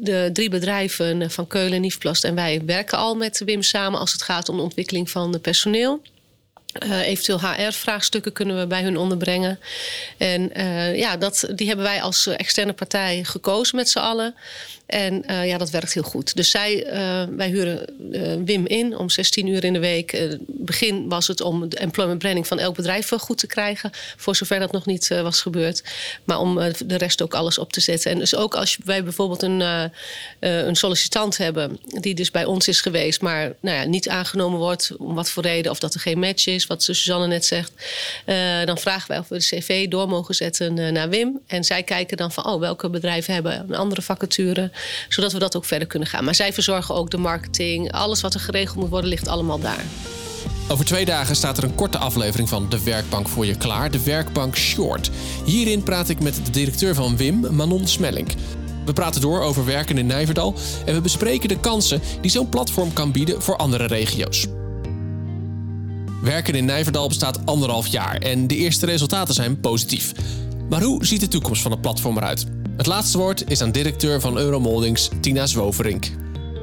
de 0.00 0.30
drie 0.32 0.50
bedrijven 0.50 1.30
van 1.30 1.46
Keulen, 1.46 1.80
Niefplast 1.80 2.24
en 2.24 2.34
wij 2.34 2.62
werken 2.64 2.98
al 2.98 3.14
met 3.14 3.42
WIM 3.44 3.62
samen 3.62 4.00
als 4.00 4.12
het 4.12 4.22
gaat 4.22 4.48
om 4.48 4.56
de 4.56 4.62
ontwikkeling 4.62 5.10
van 5.10 5.40
personeel. 5.40 6.02
Uh, 6.78 7.06
eventueel 7.06 7.40
HR-vraagstukken 7.40 8.32
kunnen 8.32 8.58
we 8.58 8.66
bij 8.66 8.82
hun 8.82 8.96
onderbrengen. 8.96 9.60
En 10.16 10.60
uh, 10.60 10.96
ja, 10.96 11.16
dat, 11.16 11.48
die 11.54 11.66
hebben 11.66 11.84
wij 11.84 12.02
als 12.02 12.26
externe 12.26 12.72
partij 12.72 13.24
gekozen 13.24 13.76
met 13.76 13.90
z'n 13.90 13.98
allen. 13.98 14.34
En 14.90 15.24
uh, 15.30 15.46
ja, 15.46 15.58
dat 15.58 15.70
werkt 15.70 15.94
heel 15.94 16.02
goed. 16.02 16.36
Dus 16.36 16.50
zij, 16.50 16.86
uh, 16.86 17.36
wij 17.36 17.48
huren 17.48 17.84
uh, 18.12 18.32
Wim 18.44 18.66
in 18.66 18.96
om 18.96 19.10
16 19.10 19.46
uur 19.46 19.64
in 19.64 19.72
de 19.72 19.78
week. 19.78 20.36
begin 20.46 21.08
was 21.08 21.26
het 21.26 21.40
om 21.40 21.68
de 21.68 21.76
employment 21.76 22.18
branding 22.18 22.46
van 22.46 22.58
elk 22.58 22.74
bedrijf 22.74 23.08
goed 23.18 23.38
te 23.38 23.46
krijgen. 23.46 23.90
Voor 24.16 24.36
zover 24.36 24.58
dat 24.58 24.72
nog 24.72 24.86
niet 24.86 25.08
was 25.08 25.40
gebeurd. 25.40 25.82
Maar 26.24 26.38
om 26.38 26.54
de 26.86 26.96
rest 26.96 27.22
ook 27.22 27.34
alles 27.34 27.58
op 27.58 27.72
te 27.72 27.80
zetten. 27.80 28.10
En 28.10 28.18
dus 28.18 28.34
ook 28.34 28.54
als 28.54 28.78
wij 28.84 29.02
bijvoorbeeld 29.02 29.42
een, 29.42 29.90
een 30.40 30.76
sollicitant 30.76 31.36
hebben... 31.36 31.78
die 31.86 32.14
dus 32.14 32.30
bij 32.30 32.44
ons 32.44 32.68
is 32.68 32.80
geweest, 32.80 33.20
maar 33.20 33.52
nou 33.60 33.76
ja, 33.76 33.84
niet 33.84 34.08
aangenomen 34.08 34.58
wordt... 34.58 34.90
om 34.98 35.14
wat 35.14 35.30
voor 35.30 35.42
reden, 35.42 35.70
of 35.70 35.78
dat 35.78 35.94
er 35.94 36.00
geen 36.00 36.18
match 36.18 36.46
is, 36.46 36.66
wat 36.66 36.82
Suzanne 36.82 37.26
net 37.26 37.44
zegt... 37.44 37.72
dan 38.64 38.78
vragen 38.78 39.08
wij 39.08 39.18
of 39.18 39.28
we 39.28 39.38
de 39.38 39.44
cv 39.44 39.88
door 39.88 40.08
mogen 40.08 40.34
zetten 40.34 40.92
naar 40.92 41.08
Wim. 41.08 41.40
En 41.46 41.64
zij 41.64 41.82
kijken 41.82 42.16
dan 42.16 42.32
van, 42.32 42.46
oh, 42.46 42.60
welke 42.60 42.90
bedrijven 42.90 43.34
hebben 43.34 43.64
een 43.68 43.74
andere 43.74 44.02
vacature 44.02 44.70
zodat 45.08 45.32
we 45.32 45.38
dat 45.38 45.56
ook 45.56 45.64
verder 45.64 45.88
kunnen 45.88 46.08
gaan. 46.08 46.24
Maar 46.24 46.34
zij 46.34 46.52
verzorgen 46.52 46.94
ook 46.94 47.10
de 47.10 47.18
marketing. 47.18 47.92
Alles 47.92 48.20
wat 48.20 48.34
er 48.34 48.40
geregeld 48.40 48.76
moet 48.76 48.88
worden, 48.88 49.10
ligt 49.10 49.28
allemaal 49.28 49.60
daar. 49.60 49.84
Over 50.68 50.84
twee 50.84 51.04
dagen 51.04 51.36
staat 51.36 51.58
er 51.58 51.64
een 51.64 51.74
korte 51.74 51.98
aflevering 51.98 52.48
van 52.48 52.68
De 52.68 52.82
Werkbank 52.82 53.28
voor 53.28 53.46
je 53.46 53.56
klaar, 53.56 53.90
de 53.90 54.02
Werkbank 54.02 54.56
Short. 54.56 55.10
Hierin 55.44 55.82
praat 55.82 56.08
ik 56.08 56.20
met 56.20 56.40
de 56.44 56.50
directeur 56.50 56.94
van 56.94 57.16
WIM, 57.16 57.54
Manon 57.54 57.86
Smellink. 57.86 58.30
We 58.84 58.92
praten 58.92 59.20
door 59.20 59.40
over 59.40 59.64
werken 59.64 59.98
in 59.98 60.06
Nijverdal 60.06 60.54
en 60.86 60.94
we 60.94 61.00
bespreken 61.00 61.48
de 61.48 61.60
kansen 61.60 62.00
die 62.20 62.30
zo'n 62.30 62.48
platform 62.48 62.92
kan 62.92 63.12
bieden 63.12 63.42
voor 63.42 63.56
andere 63.56 63.86
regio's. 63.86 64.46
Werken 66.22 66.54
in 66.54 66.64
Nijverdal 66.64 67.08
bestaat 67.08 67.46
anderhalf 67.46 67.86
jaar 67.86 68.16
en 68.16 68.46
de 68.46 68.56
eerste 68.56 68.86
resultaten 68.86 69.34
zijn 69.34 69.60
positief. 69.60 70.12
Maar 70.68 70.82
hoe 70.82 71.06
ziet 71.06 71.20
de 71.20 71.28
toekomst 71.28 71.62
van 71.62 71.70
het 71.70 71.80
platform 71.80 72.16
eruit? 72.16 72.59
Het 72.80 72.88
laatste 72.88 73.18
woord 73.18 73.50
is 73.50 73.60
aan 73.60 73.70
directeur 73.70 74.20
van 74.20 74.38
Euromoldings, 74.38 75.10
Tina 75.20 75.46
Zwoverink. 75.46 76.10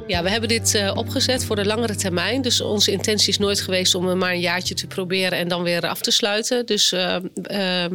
Ja, 0.08 0.24
we 0.24 0.30
hebben 0.30 0.50
dit 0.50 0.74
uh, 0.76 0.91
opgezet 0.96 1.46
voor 1.46 1.56
de 1.56 1.65
langere 1.65 1.96
termijn. 1.96 2.41
Dus 2.41 2.62
onze 2.62 2.91
intentie 2.91 3.30
is 3.30 3.38
nooit 3.38 3.62
geweest 3.62 3.96
om 3.96 4.17
maar 4.17 4.32
een 4.32 4.39
jaartje 4.39 4.76
te 4.76 4.88
proberen 4.88 5.38
en 5.38 5.48
dan 5.48 5.63
weer 5.63 5.88
af 5.88 6.02
te 6.02 6.12
sluiten. 6.12 6.65
Dus 6.65 6.91
uh, 6.91 7.15
uh, 7.52 7.86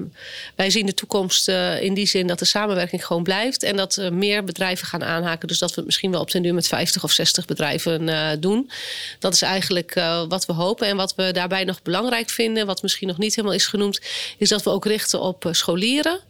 wij 0.57 0.71
zien 0.71 0.87
de 0.87 0.95
toekomst 0.95 1.49
eh, 1.49 1.83
in 1.83 1.95
die 1.95 2.07
zin 2.07 2.27
dat 2.27 2.39
de 2.39 2.45
samenwerking 2.45 3.07
gewoon 3.07 3.23
blijft. 3.23 3.63
En 3.63 3.77
dat 3.77 4.09
meer 4.13 4.45
bedrijven 4.45 4.87
gaan 4.87 5.05
aanhaken. 5.05 5.49
Dus 5.49 5.59
dat 5.59 5.69
we 5.69 5.77
het 5.77 5.85
misschien 5.85 6.11
wel 6.11 6.21
op 6.21 6.31
den 6.31 6.43
duur 6.43 6.55
met 6.55 6.69
50 6.69 7.05
of 7.05 7.13
60 7.13 7.45
bedrijven 7.45 8.41
doen. 8.41 8.71
Dat 9.19 9.35
is 9.35 9.43
eigenlijk 9.43 9.95
wat 10.29 10.47
we 10.47 10.53
hopen. 10.53 10.87
En 10.87 10.97
wat 10.97 11.15
we 11.15 11.31
daarbij 11.33 11.65
nog 11.65 11.83
belangrijk 11.83 12.31
vinden, 12.31 12.67
wat 12.67 12.83
misschien 12.83 13.09
nog 13.09 13.19
niet 13.19 13.35
helemaal 13.35 13.57
is 13.57 13.67
genoemd, 13.67 14.01
is 14.39 14.49
dat 14.49 14.63
we 14.63 14.71
ook 14.71 14.85
richten 14.85 15.21
op 15.21 15.49
scholieren. 15.51 16.21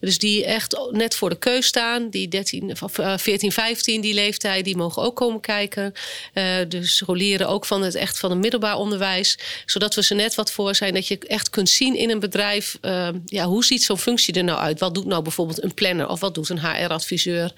Dus 0.00 0.18
die 0.18 0.44
echt 0.44 0.76
net 0.90 1.14
voor 1.14 1.30
de 1.30 1.38
keus 1.38 1.66
staan. 1.66 2.10
Die 2.10 2.28
13, 2.28 2.76
14, 3.16 3.52
15, 3.52 4.00
die 4.00 4.14
leeftijd, 4.14 4.64
die 4.64 4.76
mogen 4.76 5.02
ook 5.02 5.16
komen 5.16 5.31
kijken. 5.40 5.92
Uh, 6.34 6.44
de 6.68 6.86
scholieren 6.86 7.48
ook 7.48 7.64
van 7.64 7.82
het 7.82 7.94
echt 7.94 8.18
van 8.18 8.30
het 8.30 8.38
middelbaar 8.38 8.76
onderwijs. 8.76 9.38
Zodat 9.66 9.94
we 9.94 10.02
ze 10.02 10.14
net 10.14 10.34
wat 10.34 10.52
voor 10.52 10.74
zijn. 10.74 10.94
Dat 10.94 11.08
je 11.08 11.18
echt 11.18 11.50
kunt 11.50 11.68
zien 11.68 11.96
in 11.96 12.10
een 12.10 12.20
bedrijf. 12.20 12.78
Uh, 12.82 13.08
ja, 13.26 13.44
hoe 13.44 13.64
ziet 13.64 13.82
zo'n 13.82 13.98
functie 13.98 14.34
er 14.34 14.44
nou 14.44 14.58
uit? 14.58 14.80
Wat 14.80 14.94
doet 14.94 15.06
nou 15.06 15.22
bijvoorbeeld 15.22 15.62
een 15.62 15.74
planner? 15.74 16.08
Of 16.08 16.20
wat 16.20 16.34
doet 16.34 16.48
een 16.48 16.60
HR-adviseur? 16.60 17.52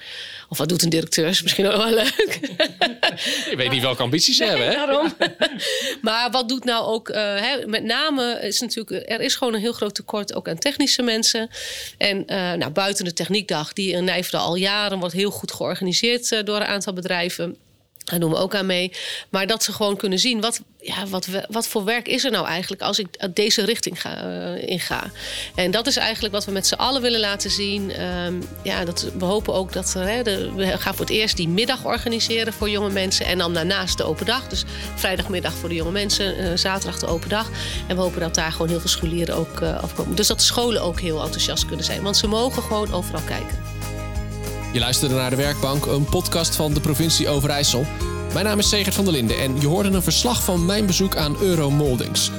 Of 0.49 0.59
wat 0.59 0.69
doet 0.69 0.83
een 0.83 0.89
directeur? 0.89 1.27
Is 1.27 1.43
misschien 1.43 1.67
ook 1.67 1.77
wel 1.77 1.95
leuk. 2.03 2.39
Je 3.51 3.55
weet 3.57 3.71
niet 3.71 3.83
welke 3.83 4.03
ambities 4.03 4.37
ze 4.37 4.45
hebben, 4.45 4.67
hè? 4.67 4.73
Daarom. 4.73 5.13
maar 6.03 6.31
wat 6.31 6.49
doet 6.49 6.65
nou 6.65 6.85
ook... 6.85 7.09
Uh, 7.09 7.17
hè, 7.17 7.67
met 7.67 7.85
name 7.85 8.41
is 8.43 8.61
natuurlijk... 8.61 9.11
Er 9.11 9.21
is 9.21 9.35
gewoon 9.35 9.55
een 9.55 9.61
heel 9.61 9.73
groot 9.73 9.95
tekort 9.95 10.35
ook 10.35 10.49
aan 10.49 10.59
technische 10.59 11.03
mensen. 11.03 11.51
En 11.99 12.25
nou, 12.59 12.71
buiten 12.71 13.05
de 13.05 13.13
techniekdag... 13.13 13.73
die 13.73 13.93
in 13.93 14.05
Nijverdal 14.05 14.47
al 14.47 14.55
jaren 14.55 14.99
wordt 14.99 15.15
heel 15.15 15.31
goed 15.31 15.53
georganiseerd 15.53 16.47
door 16.47 16.57
een 16.57 16.67
aantal 16.67 16.93
bedrijven 16.93 17.57
Daar 18.05 18.21
doen 18.21 18.31
we 18.31 18.37
ook 18.37 18.55
aan 18.55 18.67
mee. 18.67 18.93
Maar 19.29 19.47
dat 19.47 19.63
ze 19.63 19.73
gewoon 19.73 19.97
kunnen 19.97 20.19
zien 20.19 20.41
wat, 20.41 20.61
ja, 20.81 21.07
wat, 21.07 21.29
wat 21.49 21.67
voor 21.67 21.85
werk 21.85 22.09
is 22.09 22.25
er 22.25 22.31
nou 22.31 22.47
eigenlijk 22.47 22.83
als 22.83 22.99
ik 22.99 23.35
deze 23.35 23.65
richting 23.65 24.05
uh, 24.05 24.69
in 24.69 24.81
ga. 24.81 25.11
En 25.55 25.71
dat 25.71 25.87
is 25.87 25.97
eigenlijk 25.97 26.35
wat 26.35 26.45
we 26.45 26.53
met 26.53 26.67
z'n 26.67 26.75
allen 26.75 27.03
willen 27.03 27.21
laten 27.21 27.51
zien. 27.51 28.03
Um, 28.03 28.49
ja, 28.63 28.85
dat, 28.85 29.07
we 29.19 29.25
hopen 29.25 29.55
ook 29.55 29.73
dat 29.73 29.93
hè, 29.93 30.23
de, 30.23 30.53
we 30.53 30.79
gaan 30.79 30.95
voor 30.95 31.05
het 31.05 31.15
eerst 31.15 31.37
die 31.37 31.49
middag 31.49 31.85
organiseren 31.85 32.53
voor 32.53 32.71
jonge 32.71 32.91
mensen. 32.91 33.27
En 33.27 33.39
dan 33.39 33.55
daarnaast 33.55 33.97
de 33.97 34.05
open 34.05 34.27
dag. 34.27 34.49
Dus 34.49 34.65
vrijdagmiddag 34.95 35.53
voor 35.53 35.69
de 35.69 35.75
jonge 35.75 35.93
mensen, 35.93 36.41
uh, 36.41 36.57
zaterdag 36.57 36.99
de 36.99 37.07
open 37.07 37.29
dag. 37.29 37.51
En 37.87 37.97
we 37.97 38.03
hopen 38.03 38.21
dat 38.21 38.35
daar 38.35 38.53
gewoon 38.53 38.69
heel 38.69 38.81
veel 38.81 38.89
scholieren 38.89 39.37
ook 39.37 39.61
uh, 39.61 39.83
afkomen. 39.83 40.17
Dus 40.17 40.27
dat 40.27 40.39
de 40.39 40.45
scholen 40.45 40.83
ook 40.83 41.01
heel 41.01 41.23
enthousiast 41.23 41.67
kunnen 41.67 41.85
zijn. 41.85 42.03
Want 42.03 42.17
ze 42.17 42.27
mogen 42.27 42.63
gewoon 42.63 42.93
overal 42.93 43.23
kijken. 43.27 43.74
Je 44.75 44.81
luisterde 44.81 45.15
naar 45.15 45.31
De 45.31 45.37
Werkbank, 45.37 45.87
een 45.87 46.05
podcast 46.05 46.57
van 46.57 46.75
de 46.75 46.81
provincie 46.81 47.29
Overijssel. 47.29 47.87
Mijn 48.33 48.45
naam 48.45 48.59
is 48.59 48.69
Segert 48.69 48.95
van 48.95 49.05
der 49.05 49.13
Linden 49.13 49.39
en 49.39 49.61
je 49.61 49.67
hoorde 49.67 49.89
een 49.89 50.03
verslag 50.03 50.45
van 50.45 50.67
mijn 50.67 50.87
bezoek 50.87 51.17
aan 51.17 51.37
Euromoldings. 51.41 52.31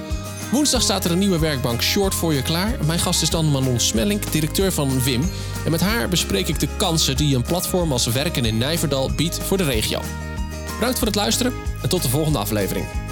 Woensdag 0.52 0.82
staat 0.82 1.06
er 1.06 1.12
een 1.12 1.20
nieuwe 1.20 1.40
werkbank 1.40 1.82
short 1.82 2.16
voor 2.16 2.34
je 2.34 2.42
klaar. 2.42 2.78
Mijn 2.86 3.00
gast 3.00 3.22
is 3.22 3.30
dan 3.30 3.52
Manon 3.52 3.80
Smelling, 3.80 4.22
directeur 4.22 4.72
van 4.72 5.04
WIM. 5.04 5.30
En 5.66 5.72
met 5.72 5.82
haar 5.82 6.10
bespreek 6.10 6.48
ik 6.48 6.60
de 6.60 6.68
kansen 6.78 7.18
die 7.18 7.36
een 7.36 7.44
platform 7.44 7.92
als 7.92 8.06
Werken 8.08 8.46
in 8.46 8.58
Nijverdal 8.58 9.12
biedt 9.16 9.40
voor 9.40 9.58
de 9.58 9.64
regio. 9.64 10.02
Bedankt 10.74 10.98
voor 10.98 11.08
het 11.08 11.16
luisteren 11.16 11.54
en 11.82 11.90
tot 11.90 12.02
de 12.02 12.10
volgende 12.10 12.40
aflevering. 12.40 13.05